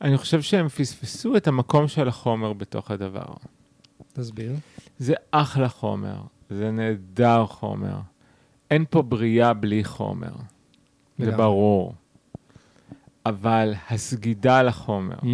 אני 0.00 0.18
חושב 0.18 0.42
שהם 0.42 0.68
פספסו 0.68 1.36
את 1.36 1.48
המקום 1.48 1.88
של 1.88 2.08
החומר 2.08 2.52
בתוך 2.52 2.90
הדבר. 2.90 3.26
תסביר. 4.12 4.52
זה 4.98 5.14
אחלה 5.30 5.68
חומר, 5.68 6.20
זה 6.50 6.70
נהדר 6.70 7.46
חומר. 7.46 8.00
אין 8.70 8.84
פה 8.90 9.02
בריאה 9.02 9.54
בלי 9.54 9.84
חומר, 9.84 10.32
זה. 11.18 11.36
ברור. 11.36 11.94
אבל 13.26 13.74
הסגידה 13.90 14.62
לחומר. 14.62 15.16
Mm. 15.16 15.26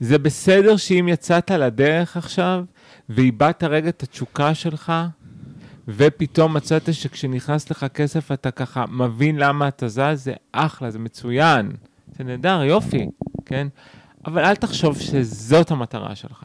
זה 0.00 0.18
בסדר 0.18 0.76
שאם 0.76 1.08
יצאת 1.08 1.50
לדרך 1.50 2.16
עכשיו, 2.16 2.64
ואיבדת 3.08 3.64
רגע 3.64 3.88
את 3.88 4.02
התשוקה 4.02 4.54
שלך, 4.54 4.92
ופתאום 5.88 6.54
מצאת 6.56 6.94
שכשנכנס 6.94 7.70
לך 7.70 7.86
כסף 7.94 8.32
אתה 8.32 8.50
ככה 8.50 8.84
מבין 8.88 9.36
למה 9.36 9.68
אתה 9.68 9.88
זז, 9.88 10.00
זה 10.14 10.34
אחלה, 10.52 10.90
זה 10.90 10.98
מצוין. 10.98 11.72
זה 12.18 12.24
נהדר, 12.24 12.62
יופי, 12.62 13.06
כן? 13.46 13.68
אבל 14.26 14.44
אל 14.44 14.56
תחשוב 14.56 14.98
שזאת 14.98 15.70
המטרה 15.70 16.14
שלך. 16.14 16.44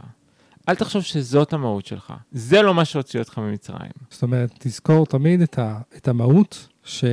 אל 0.70 0.76
תחשוב 0.76 1.02
שזאת 1.02 1.54
המהות 1.54 1.86
שלך. 1.86 2.14
זה 2.32 2.62
לא 2.62 2.74
מה 2.74 2.86
שהוציא 2.86 3.20
אותך 3.20 3.38
ממצרים. 3.38 3.92
זאת 4.10 4.24
אומרת, 4.24 4.56
תזכור 4.60 5.06
תמיד 5.06 5.42
את, 5.42 5.60
ה, 5.60 5.80
את 5.98 6.08
המהות 6.08 6.68
ש, 6.84 7.06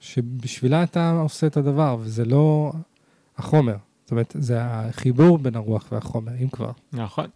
שבשבילה 0.00 0.82
אתה 0.82 1.10
עושה 1.10 1.46
את 1.46 1.56
הדבר, 1.56 1.96
וזה 2.00 2.24
לא 2.24 2.72
החומר. 3.38 3.76
זאת 4.04 4.10
אומרת, 4.10 4.36
זה 4.38 4.56
החיבור 4.60 5.38
בין 5.38 5.56
הרוח 5.56 5.88
והחומר, 5.92 6.32
אם 6.42 6.48
כבר. 6.48 6.70
נכון, 6.92 7.26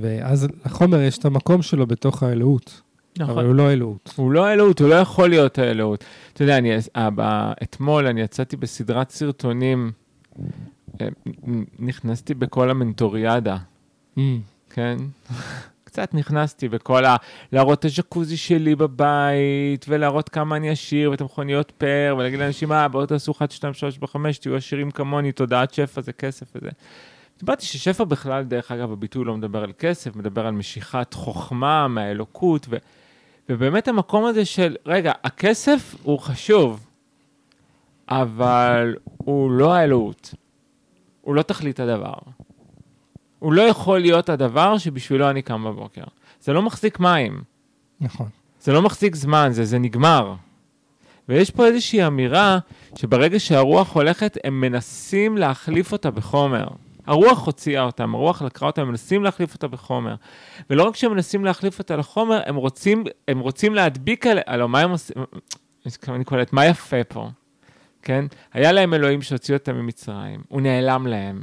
ואז 0.00 0.46
לחומר 0.66 1.00
יש 1.00 1.18
את 1.18 1.24
המקום 1.24 1.62
שלו 1.62 1.86
בתוך 1.86 2.22
האלוהות, 2.22 2.80
אבל 3.20 3.30
נכון. 3.30 3.44
הוא 3.46 3.54
לא 3.54 3.72
אלוהות. 3.72 4.14
הוא 4.16 4.32
לא 4.32 4.52
אלוהות, 4.52 4.80
הוא 4.80 4.88
לא 4.88 4.94
יכול 4.94 5.28
להיות 5.28 5.58
האלוהות. 5.58 6.04
אתה 6.32 6.42
יודע, 6.42 6.58
אני, 6.58 6.70
אה, 6.96 7.08
ב- 7.14 7.52
אתמול 7.62 8.06
אני 8.06 8.20
יצאתי 8.20 8.56
בסדרת 8.56 9.10
סרטונים 9.10 9.92
אה, 11.00 11.08
נכנסתי 11.78 12.34
בכל 12.34 12.70
המנטוריאדה, 12.70 13.56
Mm, 14.16 14.20
כן? 14.70 14.96
קצת 15.90 16.14
נכנסתי 16.14 16.68
בכל 16.68 17.04
ה... 17.04 17.16
להראות 17.52 17.78
את 17.78 17.84
הג'קוזי 17.84 18.36
שלי 18.36 18.74
בבית, 18.74 19.86
ולהראות 19.88 20.28
כמה 20.28 20.56
אני 20.56 20.70
עשיר, 20.70 21.10
ואת 21.10 21.20
המכוניות 21.20 21.70
פר, 21.78 22.14
ולהגיד 22.18 22.38
לאנשים, 22.38 22.72
אה, 22.72 22.88
בואו 22.88 23.06
תעשו 23.06 23.32
1, 23.32 23.50
2, 23.50 23.74
3, 23.74 23.94
4, 23.94 24.06
5, 24.06 24.38
תהיו 24.38 24.56
עשירים 24.56 24.90
כמוני, 24.90 25.32
תודעת 25.32 25.74
שפע 25.74 26.00
זה 26.00 26.12
כסף 26.12 26.46
וזה. 26.54 26.70
דיברתי 27.38 27.66
ששפע 27.66 28.04
בכלל, 28.04 28.44
דרך 28.44 28.72
אגב, 28.72 28.92
הביטוי 28.92 29.24
לא 29.24 29.36
מדבר 29.36 29.62
על 29.64 29.72
כסף, 29.78 30.16
מדבר 30.16 30.46
על 30.46 30.52
משיכת 30.52 31.14
חוכמה 31.14 31.88
מהאלוקות, 31.88 32.66
ו... 32.70 32.76
ובאמת 33.48 33.88
המקום 33.88 34.24
הזה 34.24 34.44
של, 34.44 34.76
רגע, 34.86 35.12
הכסף 35.24 35.94
הוא 36.02 36.18
חשוב, 36.18 36.86
אבל 38.08 38.96
הוא 39.16 39.50
לא 39.50 39.74
האלוהות. 39.74 40.34
הוא 41.20 41.34
לא 41.34 41.42
תכלית 41.42 41.80
הדבר. 41.80 42.14
הוא 43.40 43.52
לא 43.52 43.62
יכול 43.62 43.98
להיות 43.98 44.28
הדבר 44.28 44.78
שבשבילו 44.78 45.30
אני 45.30 45.42
קם 45.42 45.64
בבוקר. 45.64 46.04
זה 46.40 46.52
לא 46.52 46.62
מחזיק 46.62 47.00
מים, 47.00 47.42
נכון. 48.00 48.28
זה 48.60 48.72
לא 48.72 48.82
מחזיק 48.82 49.14
זמן, 49.14 49.48
זה, 49.52 49.64
זה 49.64 49.78
נגמר. 49.78 50.34
ויש 51.28 51.50
פה 51.50 51.66
איזושהי 51.66 52.06
אמירה 52.06 52.58
שברגע 52.94 53.40
שהרוח 53.40 53.94
הולכת, 53.94 54.38
הם 54.44 54.60
מנסים 54.60 55.38
להחליף 55.38 55.92
אותה 55.92 56.10
בחומר. 56.10 56.66
הרוח 57.06 57.46
הוציאה 57.46 57.82
אותם, 57.82 58.14
הרוח 58.14 58.42
לקחה 58.42 58.66
אותם, 58.66 58.82
הם 58.82 58.88
מנסים 58.88 59.24
להחליף 59.24 59.54
אותה 59.54 59.68
בחומר. 59.68 60.14
ולא 60.70 60.82
רק 60.82 60.96
שהם 60.96 61.12
מנסים 61.12 61.44
להחליף 61.44 61.78
אותה 61.78 61.96
לחומר, 61.96 62.40
הם 62.46 62.56
רוצים, 62.56 63.04
הם 63.28 63.38
רוצים 63.38 63.74
להדביק 63.74 64.26
עליה, 64.26 64.42
הלוא 64.46 64.66
מה 64.66 64.80
הם 64.80 64.90
עושים, 64.90 65.16
אני 66.08 66.24
קולט, 66.24 66.52
מה 66.52 66.66
יפה 66.66 67.04
פה, 67.04 67.28
כן? 68.02 68.24
היה 68.52 68.72
להם 68.72 68.94
אלוהים 68.94 69.22
שהוציא 69.22 69.54
אותם 69.54 69.76
ממצרים, 69.76 70.40
הוא 70.48 70.60
נעלם 70.60 71.06
להם, 71.06 71.42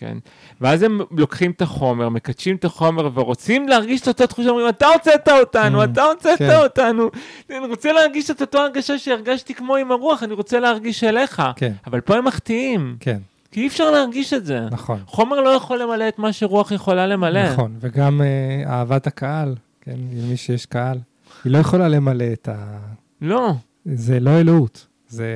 כן? 0.00 0.18
ואז 0.60 0.82
הם 0.82 1.00
לוקחים 1.10 1.50
את 1.50 1.62
החומר, 1.62 2.08
מקדשים 2.08 2.56
את 2.56 2.64
החומר 2.64 3.10
ורוצים 3.14 3.68
להרגיש 3.68 4.00
את 4.00 4.08
אותה 4.08 4.26
תחושה, 4.26 4.48
אומרים, 4.48 4.68
אתה 4.68 4.86
הוצאת 4.86 5.28
אותנו, 5.28 5.82
Mm, 5.82 5.84
אתה 5.84 6.02
הוצאת 6.04 6.38
כן. 6.38 6.56
אותנו. 6.62 7.10
אני 7.50 7.66
רוצה 7.66 7.92
להרגיש 7.92 8.30
את 8.30 8.40
אותו 8.40 8.58
הרגשה 8.58 8.98
שהרגשתי 8.98 9.54
כמו 9.54 9.76
עם 9.76 9.92
הרוח, 9.92 10.22
אני 10.22 10.34
רוצה 10.34 10.60
להרגיש 10.60 11.04
אליך. 11.04 11.42
כן, 11.56 11.72
אבל 11.86 12.00
פה 12.00 12.16
הם 12.16 12.24
מחטיאים, 12.24 12.96
כן, 13.00 13.18
כי 13.52 13.60
אי 13.60 13.66
אפשר 13.66 13.90
להרגיש 13.90 14.32
את 14.32 14.46
זה. 14.46 14.60
נכון. 14.70 14.98
חומר 15.06 15.40
לא 15.40 15.48
יכול 15.50 15.82
למלא 15.82 16.08
את 16.08 16.18
מה 16.18 16.32
שרוח 16.32 16.72
יכולה 16.72 17.06
למלא. 17.06 17.52
נכון, 17.52 17.76
וגם 17.80 18.22
אה, 18.22 18.62
אהבת 18.72 19.06
הקהל, 19.06 19.54
כן, 19.80 19.96
למי 20.12 20.36
שיש 20.36 20.66
קהל, 20.66 20.98
היא 21.44 21.52
לא 21.52 21.58
יכולה 21.58 21.88
למלא 21.88 22.24
את 22.32 22.48
ה... 22.48 22.78
לא, 23.22 23.52
זה 23.84 24.20
לא 24.20 24.30
אלוהות, 24.40 24.86
זה, 25.08 25.26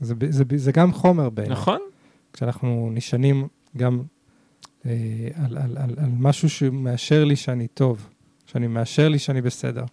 זה, 0.00 0.14
זה, 0.20 0.28
זה, 0.30 0.44
זה 0.56 0.72
גם 0.72 0.92
חומר 0.92 1.30
בעיניי. 1.30 1.52
נכון? 1.52 1.78
כשאנחנו 2.32 2.90
נשענים 2.92 3.48
גם 3.76 4.02
אה, 4.86 5.28
על, 5.34 5.58
על, 5.58 5.76
על, 5.78 5.94
על 5.96 6.10
משהו 6.18 6.50
שמאשר 6.50 7.24
לי 7.24 7.36
שאני 7.36 7.68
טוב, 7.68 8.08
שאני 8.46 8.66
מאשר 8.66 9.08
לי 9.08 9.18
שאני 9.18 9.42
בסדר. 9.42 9.84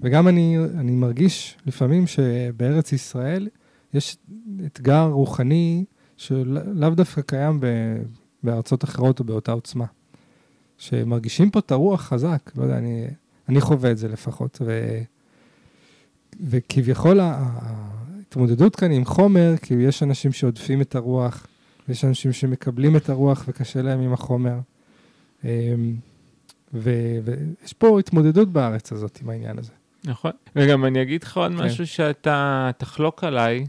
וגם 0.00 0.28
אני, 0.28 0.58
אני 0.58 0.92
מרגיש 0.92 1.56
לפעמים 1.66 2.06
שבארץ 2.06 2.92
ישראל 2.92 3.48
יש 3.94 4.16
אתגר 4.66 5.04
רוחני 5.04 5.84
שלאו 6.16 6.90
דווקא 6.90 7.20
קיים 7.20 7.60
ב, 7.60 7.66
בארצות 8.42 8.84
אחרות 8.84 9.20
או 9.20 9.24
באותה 9.24 9.52
עוצמה. 9.52 9.86
שמרגישים 10.78 11.50
פה 11.50 11.58
את 11.58 11.72
הרוח 11.72 12.02
חזק, 12.02 12.50
לא 12.56 12.62
יודע, 12.62 12.78
אני, 12.78 13.06
אני 13.48 13.60
חווה 13.60 13.90
את 13.90 13.98
זה 13.98 14.08
לפחות. 14.08 14.58
ו, 14.64 15.00
וכביכול 16.40 17.20
ההתמודדות 17.20 18.76
כאן 18.76 18.90
עם 18.90 19.04
חומר, 19.04 19.54
כי 19.62 19.74
יש 19.74 20.02
אנשים 20.02 20.32
שעודפים 20.32 20.80
את 20.80 20.94
הרוח, 20.94 21.46
יש 21.88 22.04
אנשים 22.04 22.32
שמקבלים 22.32 22.96
את 22.96 23.08
הרוח 23.08 23.44
וקשה 23.48 23.82
להם 23.82 24.00
עם 24.00 24.12
החומר. 24.12 24.54
אמ, 25.44 25.94
ויש 26.72 27.72
פה 27.78 27.98
התמודדות 27.98 28.48
בארץ 28.48 28.92
הזאת 28.92 29.18
עם 29.22 29.30
העניין 29.30 29.58
הזה. 29.58 29.72
נכון. 30.04 30.30
וגם 30.56 30.84
אני 30.84 31.02
אגיד 31.02 31.22
לך 31.22 31.36
עוד 31.36 31.52
כן. 31.52 31.58
משהו 31.58 31.86
שאתה 31.86 32.70
תחלוק 32.78 33.24
עליי, 33.24 33.66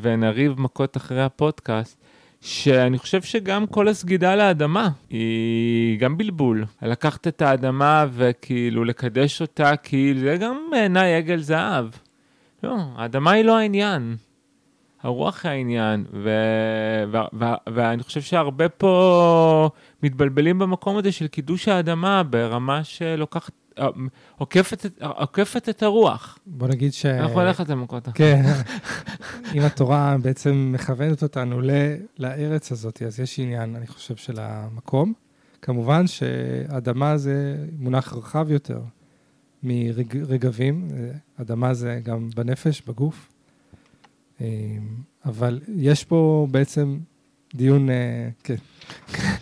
ונריב 0.00 0.60
מכות 0.60 0.96
אחרי 0.96 1.22
הפודקאסט, 1.22 1.96
שאני 2.40 2.98
חושב 2.98 3.22
שגם 3.22 3.66
כל 3.66 3.88
הסגידה 3.88 4.36
לאדמה 4.36 4.90
היא 5.10 5.98
גם 5.98 6.16
בלבול. 6.16 6.64
לקחת 6.82 7.28
את 7.28 7.42
האדמה 7.42 8.06
וכאילו 8.12 8.84
לקדש 8.84 9.40
אותה, 9.40 9.76
כאילו 9.76 10.20
זה 10.20 10.36
גם 10.36 10.56
בעיניי 10.70 11.14
עגל 11.14 11.40
זהב. 11.40 11.86
לא, 12.62 12.76
האדמה 12.96 13.30
היא 13.30 13.44
לא 13.44 13.58
העניין. 13.58 14.16
הרוח 15.02 15.44
היא 15.46 15.50
העניין, 15.52 16.04
ו... 16.12 16.30
ו... 17.12 17.16
ו... 17.40 17.44
ואני 17.74 18.02
חושב 18.02 18.20
שהרבה 18.20 18.68
פה 18.68 19.70
מתבלבלים 20.02 20.58
במקום 20.58 20.96
הזה 20.96 21.12
של 21.12 21.26
קידוש 21.26 21.68
האדמה 21.68 22.22
ברמה 22.22 22.84
שלוקחת, 22.84 23.52
אה, 23.78 23.86
עוקפת, 24.38 24.86
את- 24.86 25.02
עוקפת 25.02 25.68
את 25.68 25.82
הרוח. 25.82 26.38
בוא 26.46 26.68
נגיד 26.68 26.92
ש... 26.92 27.06
אנחנו 27.06 27.40
נלך 27.40 27.62
למכות. 27.68 28.08
כן, 28.14 28.42
אם 29.54 29.62
התורה 29.62 30.16
בעצם 30.22 30.70
מכוונת 30.74 31.22
אותנו 31.22 31.60
ל- 31.60 31.70
לארץ 32.18 32.72
הזאת, 32.72 33.02
אז 33.02 33.20
יש 33.20 33.38
עניין, 33.38 33.76
אני 33.76 33.86
חושב, 33.86 34.16
של 34.16 34.34
המקום. 34.40 35.12
כמובן 35.62 36.06
שאדמה 36.06 37.16
זה 37.16 37.56
מונח 37.78 38.12
רחב 38.12 38.50
יותר 38.50 38.80
מרגבים, 39.62 40.88
אדמה 41.40 41.74
זה 41.74 42.00
גם 42.02 42.28
בנפש, 42.36 42.82
בגוף. 42.86 43.29
אה, 44.40 44.46
אבל 45.24 45.60
יש 45.76 46.04
פה 46.04 46.46
בעצם 46.50 46.98
דיון, 47.54 47.90
אה, 47.90 48.28
כן, 48.44 48.54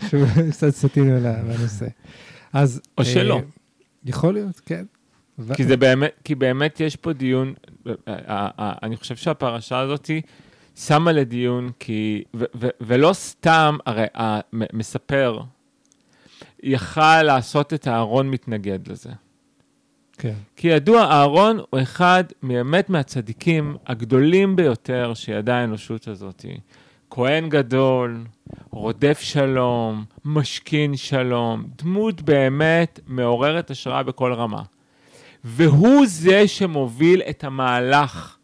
שהוא 0.09 0.25
קצת 0.51 0.69
סטינו 0.69 1.21
מהנושא. 1.21 1.87
אז... 2.53 2.81
או 2.97 3.03
אה, 3.03 3.07
שלא. 3.07 3.41
יכול 4.05 4.33
להיות, 4.33 4.59
כן. 4.59 4.85
כי 5.55 5.63
זה 5.63 5.77
באמת, 5.77 6.11
כי 6.23 6.35
באמת 6.35 6.79
יש 6.79 6.95
פה 6.95 7.13
דיון, 7.13 7.53
אני 8.57 8.97
חושב 8.97 9.15
שהפרשה 9.15 9.79
הזאת 9.79 10.11
שמה 10.75 11.11
לדיון, 11.11 11.69
כי, 11.79 12.23
ו, 12.35 12.43
ו, 12.55 12.67
ולא 12.81 13.13
סתם, 13.13 13.77
הרי 13.85 14.05
המספר 14.13 15.39
יכל 16.63 17.23
לעשות 17.23 17.73
את 17.73 17.87
הארון 17.87 18.29
מתנגד 18.29 18.87
לזה. 18.87 19.09
כן, 20.21 20.33
כי 20.55 20.67
ידוע, 20.67 21.01
אהרון 21.03 21.59
הוא 21.69 21.81
אחד 21.81 22.23
באמת 22.43 22.89
מהצדיקים 22.89 23.77
הגדולים 23.87 24.55
ביותר 24.55 25.13
שידעה 25.13 25.61
האנושות 25.61 26.07
הזאת. 26.07 26.45
כהן 27.09 27.49
גדול, 27.49 28.23
רודף 28.71 29.19
שלום, 29.19 30.03
משכין 30.25 30.95
שלום, 30.97 31.63
דמות 31.77 32.21
באמת 32.21 32.99
מעוררת 33.07 33.71
השראה 33.71 34.03
בכל 34.03 34.33
רמה. 34.33 34.61
והוא 35.43 36.05
זה 36.07 36.47
שמוביל 36.47 37.21
את 37.29 37.43
המהלך 37.43 38.35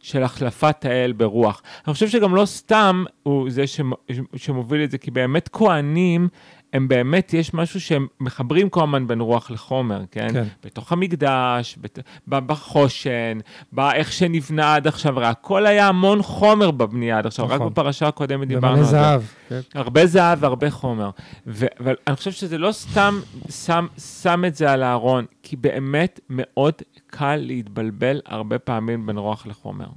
של 0.00 0.22
החלפת 0.22 0.84
האל 0.84 1.12
ברוח. 1.12 1.62
אני 1.86 1.94
חושב 1.94 2.08
שגם 2.08 2.34
לא 2.34 2.44
סתם 2.46 3.04
הוא 3.22 3.50
זה 3.50 3.64
שמ- 3.66 4.22
שמוביל 4.36 4.84
את 4.84 4.90
זה, 4.90 4.98
כי 4.98 5.10
באמת 5.10 5.48
כהנים, 5.52 6.28
הם 6.74 6.88
באמת, 6.88 7.34
יש 7.34 7.54
משהו 7.54 7.80
שהם 7.80 8.06
מחברים 8.20 8.68
כל 8.68 8.82
הזמן 8.82 9.06
בין 9.06 9.20
רוח 9.20 9.50
לחומר, 9.50 10.02
כן? 10.10 10.28
כן. 10.32 10.44
בתוך 10.64 10.92
המקדש, 10.92 11.78
בת, 11.80 11.98
בחושן, 12.28 13.38
באיך 13.72 14.12
שנבנה 14.12 14.74
עד 14.74 14.86
עכשיו, 14.86 15.16
הרי 15.16 15.26
הכל 15.26 15.66
היה 15.66 15.88
המון 15.88 16.22
חומר 16.22 16.70
בבנייה 16.70 17.18
עד 17.18 17.26
עכשיו, 17.26 17.46
רק 17.46 17.52
נכון. 17.52 17.72
בפרשה 17.72 18.08
הקודמת 18.08 18.48
דיברנו 18.48 18.76
על 18.78 18.84
זה. 18.84 18.90
זהב. 18.90 19.22
כן. 19.48 19.60
הרבה 19.74 20.06
זהב 20.06 20.38
והרבה 20.42 20.70
חומר. 20.70 21.10
ו- 21.46 21.66
אבל 21.80 21.94
אני 22.06 22.16
חושב 22.16 22.32
שזה 22.32 22.58
לא 22.58 22.72
סתם 22.72 23.20
שם, 23.50 23.86
שם 23.98 24.44
את 24.46 24.54
זה 24.54 24.72
על 24.72 24.82
הארון, 24.82 25.24
כי 25.42 25.56
באמת 25.56 26.20
מאוד 26.30 26.74
קל 27.06 27.36
להתבלבל 27.36 28.20
הרבה 28.26 28.58
פעמים 28.58 29.06
בין 29.06 29.18
רוח 29.18 29.46
לחומר. 29.46 29.88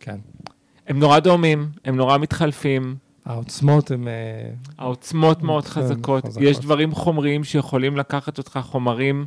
כן. 0.00 0.16
הם 0.88 0.98
נורא 0.98 1.18
דומים, 1.18 1.68
הם 1.84 1.96
נורא 1.96 2.18
מתחלפים, 2.18 2.96
העוצמות 3.24 3.90
הן... 3.90 4.08
אה, 4.08 4.12
העוצמות 4.78 5.42
מאוד 5.42 5.64
כן, 5.64 5.70
חזקות. 5.70 6.24
חזקות. 6.26 6.42
יש 6.42 6.58
דברים 6.58 6.94
חומריים 6.94 7.44
שיכולים 7.44 7.96
לקחת 7.96 8.38
אותך, 8.38 8.60
חומרים 8.62 9.26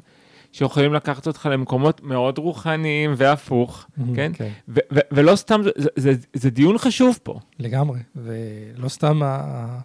שיכולים 0.51 0.93
לקחת 0.93 1.27
אותך 1.27 1.49
למקומות 1.51 2.03
מאוד 2.03 2.37
רוחניים 2.37 3.13
והפוך, 3.17 3.85
כן? 4.15 4.31
כן. 4.33 4.49
ו- 4.69 4.79
ו- 4.93 4.99
ולא 5.11 5.35
סתם, 5.35 5.61
זה, 5.63 5.69
זה, 5.77 5.89
זה, 5.95 6.13
זה 6.33 6.49
דיון 6.49 6.77
חשוב 6.77 7.19
פה. 7.23 7.39
לגמרי, 7.59 7.99
ולא 8.15 8.89
סתם 8.89 9.23
ה- 9.23 9.79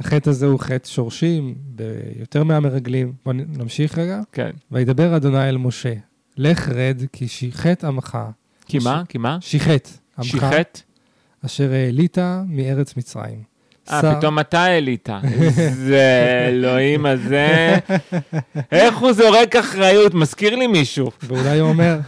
החטא 0.00 0.30
הזה 0.30 0.46
הוא 0.46 0.60
חטא 0.60 0.88
שורשים 0.88 1.54
ביותר 1.58 2.44
מהמרגלים. 2.44 3.12
בואו 3.24 3.36
נמשיך 3.48 3.98
רגע. 3.98 4.20
כן. 4.32 4.50
וידבר 4.70 5.16
אדוני 5.16 5.48
אל 5.48 5.56
משה, 5.56 5.94
לך 6.36 6.68
רד 6.68 7.02
כי 7.12 7.28
שיחת 7.28 7.84
עמך, 7.84 8.18
כי 8.66 8.80
ש- 8.80 8.84
מה? 8.84 9.02
כי 9.08 9.18
מה? 9.18 9.38
שיחת 9.40 9.88
עמך, 10.18 10.26
שיחת? 10.26 10.82
אשר 11.46 11.72
העלית 11.72 12.18
מארץ 12.48 12.96
מצרים. 12.96 13.42
אה, 13.90 14.00
שר- 14.02 14.18
פתאום 14.18 14.38
אתה 14.38 14.60
העלית. 14.64 15.08
זה 15.72 16.02
אלוהים 16.48 17.06
הזה. 17.06 17.76
איך 18.72 18.98
הוא 18.98 19.12
זורק 19.12 19.56
אחריות? 19.56 20.14
מזכיר 20.14 20.56
לי 20.56 20.66
מישהו. 20.66 21.10
ואולי 21.22 21.58
הוא 21.58 21.68
אומר, 21.68 21.98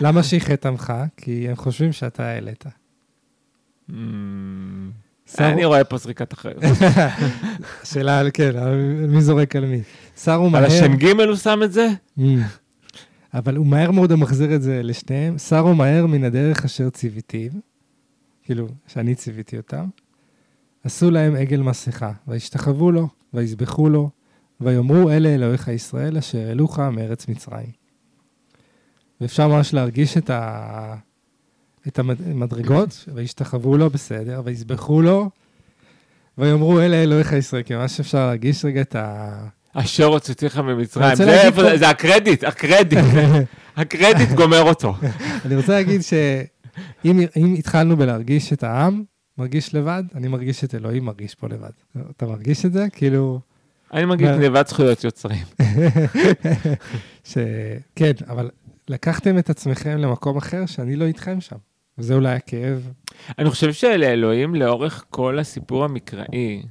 למה 0.00 0.22
שיחת 0.22 0.66
עמך? 0.66 0.92
כי 1.16 1.48
הם 1.48 1.56
חושבים 1.56 1.92
שאתה 1.92 2.26
העלית. 2.26 2.64
Mm, 3.90 3.92
אני 5.38 5.64
רואה 5.64 5.84
פה 5.84 5.96
זריקת 5.98 6.32
אחריות. 6.32 6.62
שאלה, 7.84 8.18
על- 8.18 8.30
כן, 8.34 8.50
על 8.56 8.74
מי 9.08 9.20
זורק 9.22 9.56
על 9.56 9.64
מי. 9.66 9.80
שרו 10.24 10.44
על 10.44 10.50
מהר, 10.50 10.64
הש"ג 10.66 11.04
הוא 11.28 11.36
שם 11.36 11.60
את 11.64 11.72
זה? 11.72 11.88
Mm. 12.18 12.22
אבל 13.34 13.56
הוא 13.56 13.66
מהר 13.66 13.90
מאוד 13.90 14.14
מחזיר 14.14 14.54
את 14.54 14.62
זה 14.62 14.80
לשניהם. 14.82 15.38
שרו 15.38 15.74
מהר 15.74 16.06
מן 16.06 16.24
הדרך 16.24 16.64
אשר 16.64 16.90
ציוויתיו, 16.90 17.50
כאילו, 18.44 18.68
שאני 18.86 19.14
ציוויתי 19.14 19.56
אותם. 19.56 19.84
עשו 20.84 21.10
להם 21.10 21.36
עגל 21.36 21.60
מסכה, 21.62 22.12
וישתחוו 22.28 22.90
לו, 22.92 23.08
ויזבחו 23.34 23.88
לו, 23.88 24.10
ויאמרו 24.60 25.10
אלה 25.10 25.28
אלוהיך 25.34 25.68
ישראל 25.68 26.16
אשר 26.18 26.38
העלוך 26.38 26.78
מארץ 26.78 27.28
מצרים. 27.28 27.70
ואפשר 29.20 29.48
ממש 29.48 29.74
להרגיש 29.74 30.16
את, 30.16 30.30
ה... 30.30 30.94
את 31.88 31.98
המדרגות, 31.98 33.08
וישתחוו 33.14 33.76
לו 33.76 33.90
בסדר, 33.90 34.42
ויזבחו 34.44 35.02
לו, 35.02 35.30
ויאמרו 36.38 36.80
אלה 36.80 37.02
אלוהיך 37.02 37.32
ישראל, 37.32 37.62
כי 37.62 37.74
ממש 37.74 38.00
אפשר 38.00 38.26
להרגיש 38.26 38.64
רגע 38.64 38.80
את 38.80 38.94
ה... 38.94 39.32
אשר 39.74 40.04
הוצאתיך 40.04 40.58
ממצרים. 40.58 41.14
זה 41.14 41.42
איפה 41.42 41.62
פה- 41.62 41.76
זה? 41.78 41.88
הקרדיט, 41.88 42.44
הקרדיט. 42.44 42.98
הקרדיט 43.76 44.30
גומר 44.30 44.62
אותו. 44.62 44.94
אני 45.44 45.56
רוצה 45.56 45.72
להגיד 45.72 46.00
שאם 46.02 47.20
אם 47.36 47.54
התחלנו 47.58 47.96
בלהרגיש 47.96 48.52
את 48.52 48.62
העם, 48.64 49.02
מרגיש 49.40 49.74
לבד, 49.74 50.02
אני 50.14 50.28
מרגיש 50.28 50.64
את 50.64 50.74
אלוהים 50.74 51.04
מרגיש 51.04 51.34
פה 51.34 51.48
לבד. 51.48 51.70
אתה 52.16 52.26
מרגיש 52.26 52.66
את 52.66 52.72
זה? 52.72 52.86
כאילו, 52.92 53.40
אני 53.92 54.04
מה- 54.04 54.16
גניבת 54.16 54.66
זכויות 54.68 55.04
יוצרים. 55.04 55.44
ש... 57.30 57.38
כן, 57.96 58.12
אבל 58.28 58.50
לקחתם 58.88 59.38
את 59.38 59.50
עצמכם 59.50 59.98
למקום 59.98 60.36
אחר 60.36 60.66
שאני 60.66 60.96
לא 60.96 61.04
איתכם 61.04 61.40
שם. 61.40 61.56
וזה 61.98 62.14
אולי 62.14 62.34
הכאב. 62.34 62.88
אני 63.38 63.50
חושב 63.50 63.72
שלאלוהים 63.72 64.54
לאורך 64.54 65.04
כל 65.10 65.38
הסיפור 65.38 65.84
המקראי, 65.84 66.62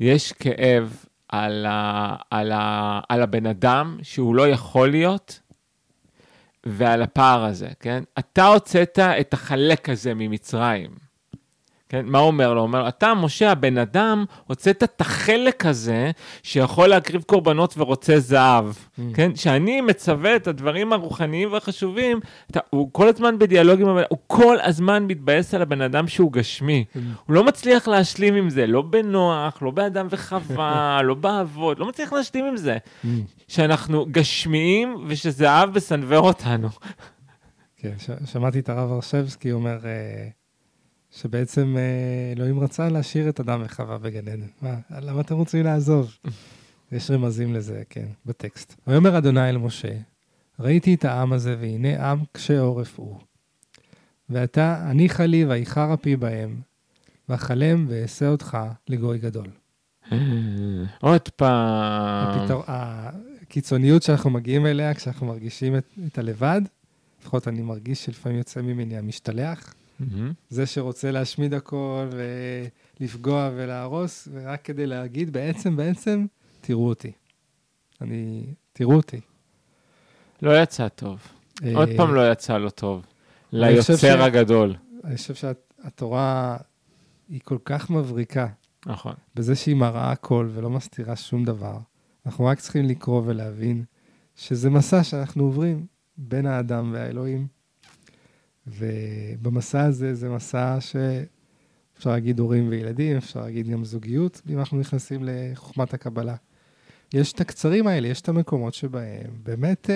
יש 0.00 0.32
כאב 0.32 1.04
על, 1.28 1.66
ה, 1.66 2.16
על, 2.30 2.52
ה, 2.52 3.00
על 3.08 3.22
הבן 3.22 3.46
אדם 3.46 3.98
שהוא 4.02 4.34
לא 4.34 4.48
יכול 4.48 4.90
להיות, 4.90 5.40
ועל 6.66 7.02
הפער 7.02 7.44
הזה, 7.44 7.68
כן? 7.80 8.02
אתה 8.18 8.46
הוצאת 8.46 8.98
את 8.98 9.34
החלק 9.34 9.88
הזה 9.88 10.14
ממצרים. 10.14 11.03
כן? 11.88 12.06
מה 12.06 12.18
הוא 12.18 12.26
אומר 12.26 12.54
לו? 12.54 12.60
הוא 12.60 12.66
אומר, 12.66 12.88
אתה, 12.88 13.14
משה, 13.14 13.50
הבן 13.50 13.78
אדם, 13.78 14.24
הוצאת 14.46 14.82
את 14.82 15.00
החלק 15.00 15.66
הזה 15.66 16.10
שיכול 16.42 16.88
להקריב 16.88 17.22
קורבנות 17.22 17.74
ורוצה 17.78 18.20
זהב. 18.20 18.64
כן? 19.14 19.36
שאני 19.36 19.80
מצווה 19.80 20.36
את 20.36 20.46
הדברים 20.46 20.92
הרוחניים 20.92 21.52
והחשובים, 21.52 22.20
אתה, 22.50 22.60
הוא 22.70 22.88
כל 22.92 23.08
הזמן 23.08 23.38
בדיאלוג 23.38 23.80
עם 23.80 23.88
הבן 23.88 24.02
הוא 24.08 24.18
כל 24.26 24.56
הזמן 24.62 25.06
מתבאס 25.06 25.54
על 25.54 25.62
הבן 25.62 25.80
אדם 25.80 26.08
שהוא 26.08 26.32
גשמי. 26.32 26.84
הוא 27.26 27.34
לא 27.34 27.44
מצליח 27.44 27.88
להשלים 27.88 28.34
עם 28.34 28.50
זה, 28.50 28.66
לא 28.66 28.82
בנוח, 28.82 29.62
לא 29.62 29.70
באדם 29.70 30.06
וחווה, 30.10 31.00
לא 31.04 31.14
באבות, 31.14 31.78
לא 31.78 31.88
מצליח 31.88 32.12
להשלים 32.12 32.44
עם 32.44 32.56
זה. 32.56 32.76
שאנחנו 33.48 34.06
גשמיים 34.10 35.04
ושזהב 35.08 35.76
מסנוור 35.76 36.26
אותנו. 36.26 36.68
כן, 37.76 37.94
ש... 37.98 38.10
שמעתי 38.32 38.58
את 38.58 38.68
הרב 38.68 38.92
הרשבסקי 38.92 39.52
אומר 39.52 39.78
אה, 39.84 40.28
שבעצם 41.16 41.76
אה, 41.78 42.32
אלוהים 42.36 42.60
רצה 42.60 42.88
להשאיר 42.88 43.28
את 43.28 43.40
אדם 43.40 43.62
וחווה 43.64 43.98
בגן 43.98 44.28
עדן. 44.28 44.46
מה, 44.62 44.74
למה 44.90 45.20
אתם 45.20 45.34
רוצים 45.34 45.64
לעזוב? 45.64 46.18
יש 46.92 47.10
רמזים 47.10 47.54
לזה, 47.54 47.82
כן, 47.90 48.06
בטקסט. 48.26 48.74
ויאמר 48.86 49.18
אדוני 49.18 49.48
אל 49.48 49.58
משה, 49.58 49.92
ראיתי 50.60 50.94
את 50.94 51.04
העם 51.04 51.32
הזה, 51.32 51.56
והנה 51.60 52.10
עם 52.10 52.18
קשה 52.32 52.60
עורף 52.60 52.98
הוא. 52.98 53.18
ועתה 54.28 54.76
הניחה 54.90 55.26
לי 55.26 55.44
ואיחר 55.44 55.94
אפי 55.94 56.16
בהם, 56.16 56.60
ואכלם 57.28 57.86
ואעשה 57.88 58.28
אותך 58.28 58.58
לגוי 58.88 59.18
גדול. 59.18 59.46
עוד 61.00 61.28
פעם. 61.36 62.40
הפתר... 62.42 62.60
הקיצוניות 62.66 64.02
שאנחנו 64.02 64.30
מגיעים 64.30 64.66
אליה 64.66 64.94
כשאנחנו 64.94 65.26
מרגישים 65.26 65.76
את, 65.76 65.84
את 66.06 66.18
הלבד, 66.18 66.60
לפחות 67.20 67.48
אני 67.48 67.62
מרגיש 67.62 68.04
שלפעמים 68.04 68.38
יוצא 68.38 68.62
ממני 68.62 68.96
המשתלח. 68.96 69.74
זה 70.48 70.66
שרוצה 70.66 71.10
להשמיד 71.10 71.54
הכל 71.54 72.08
ולפגוע 73.00 73.50
ולהרוס, 73.56 74.28
ורק 74.32 74.64
כדי 74.64 74.86
להגיד, 74.86 75.32
בעצם, 75.32 75.76
בעצם, 75.76 76.26
תראו 76.60 76.88
אותי. 76.88 77.12
אני, 78.00 78.46
תראו 78.72 78.94
אותי. 78.94 79.20
לא 80.42 80.62
יצא 80.62 80.88
טוב. 80.88 81.20
עוד 81.74 81.88
אה, 81.88 81.96
פעם 81.96 82.14
לא 82.14 82.32
יצא 82.32 82.58
לו 82.58 82.70
טוב. 82.70 83.06
ליוצר 83.52 83.96
ש- 83.96 84.04
הגדול. 84.04 84.74
אני 85.04 85.16
חושב 85.16 85.34
שהתורה 85.34 86.56
היא 87.28 87.40
כל 87.44 87.58
כך 87.64 87.90
מבריקה 87.90 88.46
נכון. 88.86 89.14
בזה 89.34 89.54
שהיא 89.54 89.76
מראה 89.76 90.10
הכל 90.12 90.48
ולא 90.54 90.70
מסתירה 90.70 91.16
שום 91.16 91.44
דבר. 91.44 91.78
אנחנו 92.26 92.44
רק 92.44 92.60
צריכים 92.60 92.84
לקרוא 92.84 93.22
ולהבין 93.26 93.84
שזה 94.36 94.70
מסע 94.70 95.04
שאנחנו 95.04 95.44
עוברים 95.44 95.86
בין 96.16 96.46
האדם 96.46 96.90
והאלוהים. 96.94 97.46
ובמסע 98.66 99.82
הזה 99.84 100.14
זה 100.14 100.28
מסע 100.28 100.78
שאפשר 100.80 102.10
להגיד 102.10 102.38
הורים 102.38 102.68
וילדים, 102.68 103.16
אפשר 103.16 103.40
להגיד 103.40 103.68
גם 103.68 103.84
זוגיות, 103.84 104.42
אם 104.50 104.58
אנחנו 104.58 104.78
נכנסים 104.78 105.20
לחוכמת 105.24 105.94
הקבלה. 105.94 106.34
יש 107.14 107.32
את 107.32 107.40
הקצרים 107.40 107.86
האלה, 107.86 108.08
יש 108.08 108.20
את 108.20 108.28
המקומות 108.28 108.74
שבהם 108.74 109.30
באמת 109.42 109.90
אה, 109.90 109.94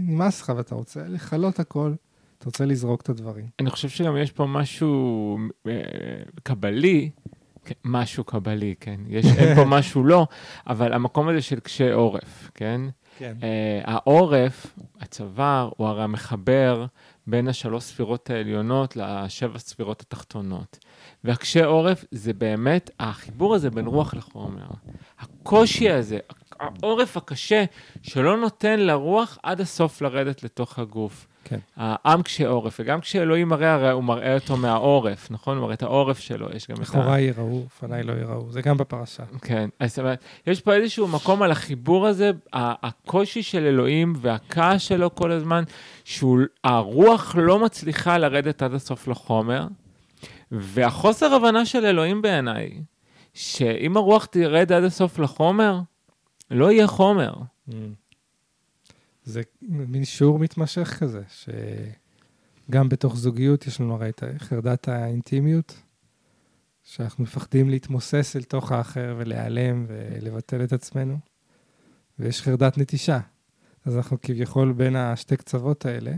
נמאס 0.00 0.42
לך 0.42 0.52
ואתה 0.56 0.74
רוצה 0.74 1.00
לכלות 1.08 1.60
הכל, 1.60 1.94
אתה 2.38 2.46
רוצה 2.46 2.64
לזרוק 2.64 3.00
את 3.00 3.08
הדברים. 3.08 3.46
אני 3.60 3.70
חושב 3.70 3.88
שגם 3.88 4.16
יש 4.16 4.32
פה 4.32 4.46
משהו 4.46 5.38
אה, 5.68 5.72
קבלי, 6.42 7.10
כן, 7.64 7.74
משהו 7.84 8.24
קבלי, 8.24 8.74
כן. 8.80 9.00
יש, 9.08 9.26
אין 9.26 9.56
פה 9.56 9.64
משהו 9.76 10.04
לא, 10.04 10.26
אבל 10.66 10.92
המקום 10.92 11.28
הזה 11.28 11.42
של 11.42 11.60
קשה 11.60 11.94
עורף, 11.94 12.50
כן? 12.54 12.80
כן. 13.18 13.36
אה, 13.42 13.80
העורף, 13.84 14.78
הצוואר, 15.00 15.70
הוא 15.76 15.86
הרי 15.86 16.02
המחבר 16.02 16.86
בין 17.26 17.48
השלוש 17.48 17.84
ספירות 17.84 18.30
העליונות 18.30 18.96
לשבע 18.96 19.58
ספירות 19.58 20.00
התחתונות. 20.00 20.78
והקשה 21.24 21.64
עורף 21.64 22.04
זה 22.10 22.32
באמת 22.32 22.90
החיבור 23.00 23.54
הזה 23.54 23.70
בין 23.70 23.86
רוח 23.86 24.14
לחומר. 24.14 24.66
הקושי 25.18 25.90
הזה, 25.90 26.18
העורף 26.60 27.16
הקשה, 27.16 27.64
שלא 28.02 28.36
נותן 28.36 28.80
לרוח 28.80 29.38
עד 29.42 29.60
הסוף 29.60 30.02
לרדת 30.02 30.42
לתוך 30.42 30.78
הגוף. 30.78 31.26
כן. 31.44 31.58
העם 31.76 32.22
קשה 32.22 32.48
עורף, 32.48 32.76
וגם 32.80 33.00
כשאלוהים 33.00 33.48
מראה, 33.48 33.74
הרי 33.74 33.90
הוא 33.90 34.04
מראה 34.04 34.34
אותו 34.34 34.56
מהעורף, 34.56 35.30
נכון? 35.30 35.56
הוא 35.56 35.62
מראה 35.62 35.74
את 35.74 35.82
העורף 35.82 36.18
שלו, 36.18 36.48
יש 36.54 36.68
גם 36.68 36.76
את 36.76 36.80
ה... 36.80 36.82
אחוריי 36.82 37.24
יראו, 37.24 37.62
לפניי 37.66 38.02
לא 38.02 38.12
יראו, 38.12 38.50
זה 38.50 38.62
גם 38.62 38.76
בפרשה. 38.76 39.22
כן, 39.42 39.68
אז 39.78 39.90
זאת 39.90 39.98
אומרת, 39.98 40.24
יש 40.46 40.60
פה 40.60 40.74
איזשהו 40.74 41.08
מקום 41.08 41.42
על 41.42 41.50
החיבור 41.50 42.06
הזה, 42.06 42.30
הקושי 42.52 43.42
של 43.42 43.64
אלוהים 43.64 44.12
והכעס 44.16 44.82
שלו 44.82 45.14
כל 45.14 45.30
הזמן, 45.32 45.64
שהרוח 46.04 47.36
לא 47.38 47.58
מצליחה 47.58 48.18
לרדת 48.18 48.62
עד 48.62 48.74
הסוף 48.74 49.08
לחומר, 49.08 49.66
והחוסר 50.52 51.34
הבנה 51.34 51.66
של 51.66 51.84
אלוהים 51.84 52.22
בעיניי, 52.22 52.82
שאם 53.34 53.96
הרוח 53.96 54.24
תרד 54.24 54.72
עד 54.72 54.84
הסוף 54.84 55.18
לחומר, 55.18 55.80
לא 56.50 56.72
יהיה 56.72 56.86
חומר. 56.86 57.32
זה 59.24 59.42
מין 59.62 60.04
שיעור 60.04 60.38
מתמשך 60.38 60.96
כזה, 61.00 61.22
שגם 62.68 62.88
בתוך 62.88 63.16
זוגיות 63.16 63.66
יש 63.66 63.80
לנו 63.80 63.94
הרי 63.94 64.08
את 64.08 64.22
חרדת 64.38 64.88
האינטימיות, 64.88 65.82
שאנחנו 66.84 67.24
מפחדים 67.24 67.70
להתמוסס 67.70 68.36
אל 68.36 68.42
תוך 68.42 68.72
האחר 68.72 69.14
ולהיעלם 69.18 69.86
ולבטל 69.88 70.64
את 70.64 70.72
עצמנו, 70.72 71.18
ויש 72.18 72.42
חרדת 72.42 72.78
נטישה. 72.78 73.20
אז 73.84 73.96
אנחנו 73.96 74.20
כביכול 74.22 74.72
בין 74.72 74.96
השתי 74.96 75.36
קצוות 75.36 75.86
האלה, 75.86 76.12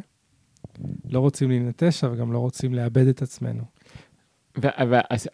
לא 1.09 1.19
רוצים 1.21 1.49
להינטש, 1.49 2.05
אבל 2.05 2.17
גם 2.17 2.33
לא 2.33 2.39
רוצים 2.39 2.75
לאבד 2.75 3.07
את 3.07 3.23
עצמנו. 3.23 3.63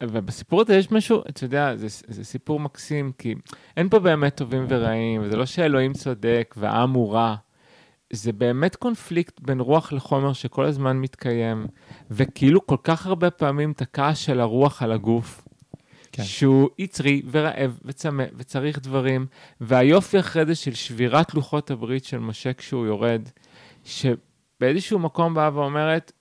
ובסיפור 0.02 0.61
הזה 0.61 0.76
יש 0.76 0.92
משהו, 0.92 1.22
אתה 1.28 1.44
יודע, 1.44 1.76
זה, 1.76 1.87
זה 2.09 2.24
סיפור 2.24 2.61
מקסים, 2.61 3.12
כי 3.18 3.35
אין 3.76 3.88
פה 3.88 3.98
באמת 3.98 4.37
טובים 4.37 4.66
ורעים, 4.68 5.22
וזה 5.22 5.37
לא 5.37 5.46
שאלוהים 5.46 5.92
צודק 5.92 6.54
והעם 6.59 6.92
הוא 6.92 7.12
רע. 7.12 7.37
זה 8.12 8.33
באמת 8.33 8.77
קונפליקט 8.77 9.40
בין 9.40 9.61
רוח 9.61 9.92
לחומר 9.92 10.33
שכל 10.33 10.64
הזמן 10.64 10.96
מתקיים, 10.96 11.66
וכאילו 12.11 12.66
כל 12.66 12.77
כך 12.85 13.07
הרבה 13.07 13.31
פעמים 13.31 13.73
את 13.73 13.83
הכעס 13.83 14.18
של 14.18 14.40
הרוח 14.40 14.83
על 14.83 14.92
הגוף, 14.92 15.49
כן. 16.12 16.23
שהוא 16.23 16.68
יצרי 16.79 17.23
ורעב 17.31 17.79
וצמא 17.85 18.25
וצריך 18.37 18.79
דברים, 18.79 19.27
והיופי 19.61 20.20
אחרי 20.20 20.46
זה 20.46 20.55
של 20.55 20.75
שבירת 20.75 21.35
לוחות 21.35 21.70
הברית 21.70 22.05
של 22.05 22.18
משה 22.18 22.53
כשהוא 22.53 22.87
יורד, 22.87 23.23
שבאיזשהו 23.85 24.99
מקום 24.99 25.35
באה 25.35 25.51
ואומרת, 25.55 26.12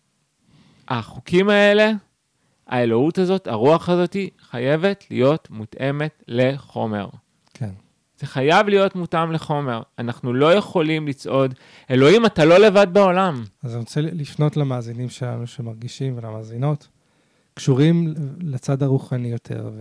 החוקים 0.87 1.49
האלה, 1.49 1.91
האלוהות 2.67 3.17
הזאת, 3.17 3.47
הרוח 3.47 3.89
הזאת, 3.89 4.15
חייבת 4.49 5.05
להיות 5.11 5.47
מותאמת 5.49 6.23
לחומר. 6.27 7.09
זה 8.19 8.27
חייב 8.27 8.67
להיות 8.67 8.95
מותאם 8.95 9.31
לחומר. 9.31 9.81
אנחנו 9.99 10.33
לא 10.33 10.53
יכולים 10.53 11.07
לצעוד, 11.07 11.53
אלוהים, 11.91 12.25
אתה 12.25 12.45
לא 12.45 12.57
לבד 12.57 12.87
בעולם. 12.93 13.43
אז 13.63 13.73
אני 13.73 13.79
רוצה 13.79 14.01
לפנות 14.01 14.57
למאזינים 14.57 15.09
שלנו 15.09 15.47
שמרגישים 15.47 16.17
ולמאזינות. 16.17 16.87
שקשורים 17.59 18.13
לצד 18.41 18.83
הרוחני 18.83 19.27
יותר, 19.27 19.71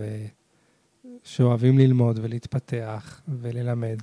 ושאוהבים 1.25 1.77
ללמוד 1.77 2.19
ולהתפתח 2.21 3.21
וללמד. 3.41 3.97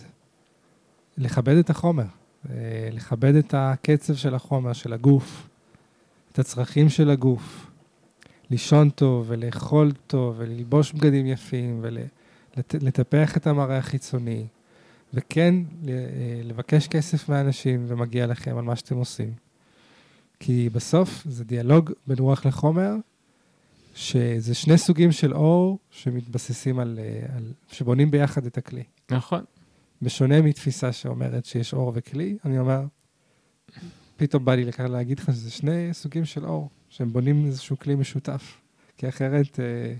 לכבד 1.19 1.57
את 1.57 1.71
החומר, 1.71 2.05
אה, 2.51 2.89
לכבד 2.93 3.35
את 3.35 3.55
הקצב 3.57 4.15
של 4.15 4.35
החומר, 4.35 4.73
של 4.73 4.93
הגוף, 4.93 5.49
את 6.33 6.39
הצרכים 6.39 6.89
של 6.89 7.11
הגוף, 7.11 7.71
לישון 8.51 8.91
טוב 8.91 9.25
ולאכול 9.29 9.93
טוב 10.07 10.35
וללבוש 10.39 10.93
בגדים 10.93 11.27
יפים 11.27 11.79
ולטפח 12.57 13.37
את 13.37 13.47
המראה 13.47 13.79
החיצוני, 13.79 14.47
וכן 15.15 15.55
אה, 15.89 15.95
לבקש 16.45 16.89
כסף 16.89 17.29
מאנשים 17.29 17.85
ומגיע 17.89 18.27
לכם 18.27 18.57
על 18.57 18.65
מה 18.65 18.77
שאתם 18.77 18.97
עושים. 18.97 19.33
כי 20.41 20.69
בסוף 20.73 21.23
זה 21.25 21.45
דיאלוג 21.45 21.91
בין 22.07 22.19
רוח 22.19 22.47
לחומר, 22.47 22.95
שזה 23.95 24.55
שני 24.55 24.79
סוגים 24.79 25.13
של 25.13 25.35
אור 25.35 25.79
שמתבססים 25.91 26.79
על, 26.79 26.99
אה, 27.03 27.37
על 27.37 27.53
שבונים 27.73 28.11
ביחד 28.11 28.47
את 28.47 28.59
הכלי. 28.59 28.85
נכון. 29.11 29.45
בשונה 30.03 30.43
מתפיסה 30.43 30.93
שאומרת 30.93 31.45
שיש 31.45 31.75
אור 31.75 31.93
וכלי, 31.95 32.37
אני 32.45 32.59
אומר, 32.59 32.85
פתאום 34.17 34.45
בא 34.45 34.55
לי 34.55 34.65
לכאן 34.65 34.91
להגיד 34.91 35.19
לך 35.19 35.27
שזה 35.27 35.51
שני 35.51 35.89
סוגים 35.93 36.25
של 36.25 36.47
אור, 36.47 36.71
שהם 36.89 37.13
בונים 37.13 37.47
איזשהו 37.47 37.79
כלי 37.79 37.95
משותף. 37.95 38.61
כי 38.97 39.09
אחרת, 39.09 39.61
אה, 39.61 39.95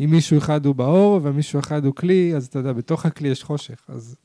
אם 0.00 0.10
מישהו 0.10 0.38
אחד 0.38 0.66
הוא 0.66 0.74
באור 0.74 1.20
ומישהו 1.22 1.60
אחד 1.60 1.84
הוא 1.84 1.94
כלי, 1.94 2.36
אז 2.36 2.46
אתה 2.46 2.58
יודע, 2.58 2.72
בתוך 2.72 3.06
הכלי 3.06 3.28
יש 3.28 3.44
חושך. 3.44 3.84
אז 3.88 4.16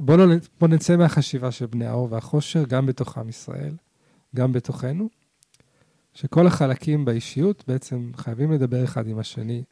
בואו 0.00 0.16
לא, 0.16 0.24
בוא 0.60 0.68
נצא 0.68 0.96
מהחשיבה 0.96 1.50
של 1.50 1.66
בני 1.66 1.86
האור 1.86 2.08
והחושר, 2.10 2.64
גם 2.64 2.86
בתוך 2.86 3.18
עם 3.18 3.28
ישראל, 3.28 3.74
גם 4.36 4.52
בתוכנו, 4.52 5.08
שכל 6.14 6.46
החלקים 6.46 7.04
באישיות 7.04 7.64
בעצם 7.66 8.10
חייבים 8.16 8.52
לדבר 8.52 8.84
אחד 8.84 9.08
עם 9.08 9.18
השני, 9.18 9.62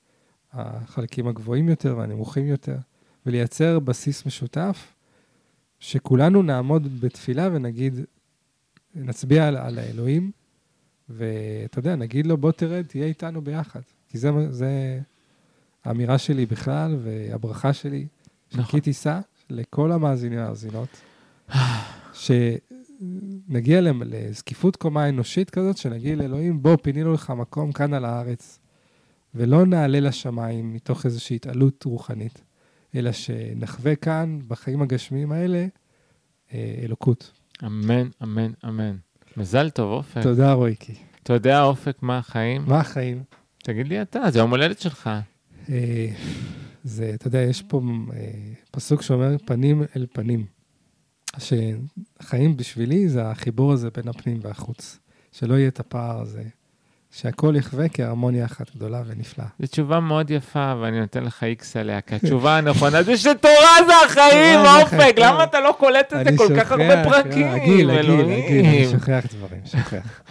החלקים 0.52 1.28
הגבוהים 1.28 1.68
יותר 1.68 1.96
והנמוכים 1.96 2.46
יותר. 2.46 2.76
ולייצר 3.26 3.78
בסיס 3.78 4.26
משותף, 4.26 4.94
שכולנו 5.78 6.42
נעמוד 6.42 7.00
בתפילה 7.00 7.48
ונגיד, 7.52 8.00
נצביע 8.94 9.48
על, 9.48 9.56
על 9.56 9.78
האלוהים, 9.78 10.30
ואתה 11.08 11.78
יודע, 11.78 11.96
נגיד 11.96 12.26
לו, 12.26 12.36
בוא 12.36 12.52
תרד, 12.52 12.86
תהיה 12.86 13.06
איתנו 13.06 13.42
ביחד. 13.42 13.80
כי 14.10 14.18
זה, 14.18 14.30
זה 14.50 15.00
האמירה 15.84 16.18
שלי 16.18 16.46
בכלל, 16.46 16.96
והברכה 17.02 17.72
שלי, 17.72 18.06
נכון. 18.52 18.64
שכי 18.64 18.80
תישא 18.80 19.20
לכל 19.50 19.92
המאזינים 19.92 20.38
והמאזינות, 20.38 21.00
שנגיע 22.12 23.80
לזקיפות 24.04 24.76
קומה 24.76 25.08
אנושית 25.08 25.50
כזאת, 25.50 25.76
שנגיד 25.76 26.18
לאלוהים, 26.18 26.62
בוא, 26.62 26.76
פינינו 26.82 27.12
לך 27.12 27.30
מקום 27.30 27.72
כאן 27.72 27.94
על 27.94 28.04
הארץ, 28.04 28.58
ולא 29.34 29.66
נעלה 29.66 30.00
לשמיים 30.00 30.74
מתוך 30.74 31.06
איזושהי 31.06 31.36
התעלות 31.36 31.84
רוחנית. 31.84 32.42
אלא 32.94 33.12
שנחווה 33.12 33.96
כאן, 33.96 34.38
בחיים 34.48 34.82
הגשמיים 34.82 35.32
האלה, 35.32 35.66
אה, 36.52 36.74
אלוקות. 36.84 37.32
אמן, 37.66 38.08
אמן, 38.22 38.52
אמן. 38.64 38.96
מזל 39.36 39.70
טוב, 39.70 39.92
אופק. 39.92 40.22
תודה, 40.22 40.52
רויקי. 40.52 40.94
אתה 41.22 41.32
יודע, 41.32 41.62
אופק, 41.62 42.02
מה 42.02 42.18
החיים? 42.18 42.62
מה 42.66 42.80
החיים? 42.80 43.22
תגיד 43.62 43.88
לי 43.88 44.02
אתה, 44.02 44.30
זה 44.30 44.38
יום 44.38 44.50
הולדת 44.50 44.80
שלך. 44.80 45.10
אה, 45.70 46.08
זה, 46.84 47.10
אתה 47.14 47.26
יודע, 47.26 47.40
יש 47.40 47.62
פה 47.62 47.80
אה, 48.12 48.30
פסוק 48.70 49.02
שאומר 49.02 49.36
פנים 49.44 49.82
אל 49.96 50.06
פנים. 50.12 50.44
שחיים 51.38 52.56
בשבילי 52.56 53.08
זה 53.08 53.30
החיבור 53.30 53.72
הזה 53.72 53.88
בין 53.90 54.08
הפנים 54.08 54.38
והחוץ. 54.42 54.98
שלא 55.32 55.54
יהיה 55.54 55.68
את 55.68 55.80
הפער 55.80 56.20
הזה. 56.20 56.42
שהכל 57.12 57.54
יחווה 57.56 57.88
כהרמוניה 57.88 58.44
אחת 58.44 58.76
גדולה 58.76 59.02
ונפלאה. 59.06 59.46
זו 59.60 59.66
תשובה 59.66 60.00
מאוד 60.00 60.30
יפה, 60.30 60.74
ואני 60.80 61.00
נותן 61.00 61.24
לך 61.24 61.42
איקס 61.42 61.76
עליה, 61.76 62.00
כי 62.00 62.14
התשובה 62.14 62.58
הנכונה 62.58 63.02
זה 63.02 63.16
שתורה 63.16 63.86
זה 63.86 63.92
החיים, 64.06 64.60
אופק, 64.82 65.14
למה 65.18 65.44
אתה 65.44 65.60
לא 65.60 65.74
קולט 65.78 66.12
את 66.12 66.24
זה 66.24 66.36
כל 66.36 66.48
כך 66.56 66.72
הרבה 66.72 67.04
פרקים? 67.04 67.46
רגיל, 67.52 67.90
רגיל, 67.90 68.10
רגיל, 68.20 68.66
אני 68.66 68.86
שוכח 68.90 69.24
דברים, 69.30 69.60
שוכח. 69.64 70.22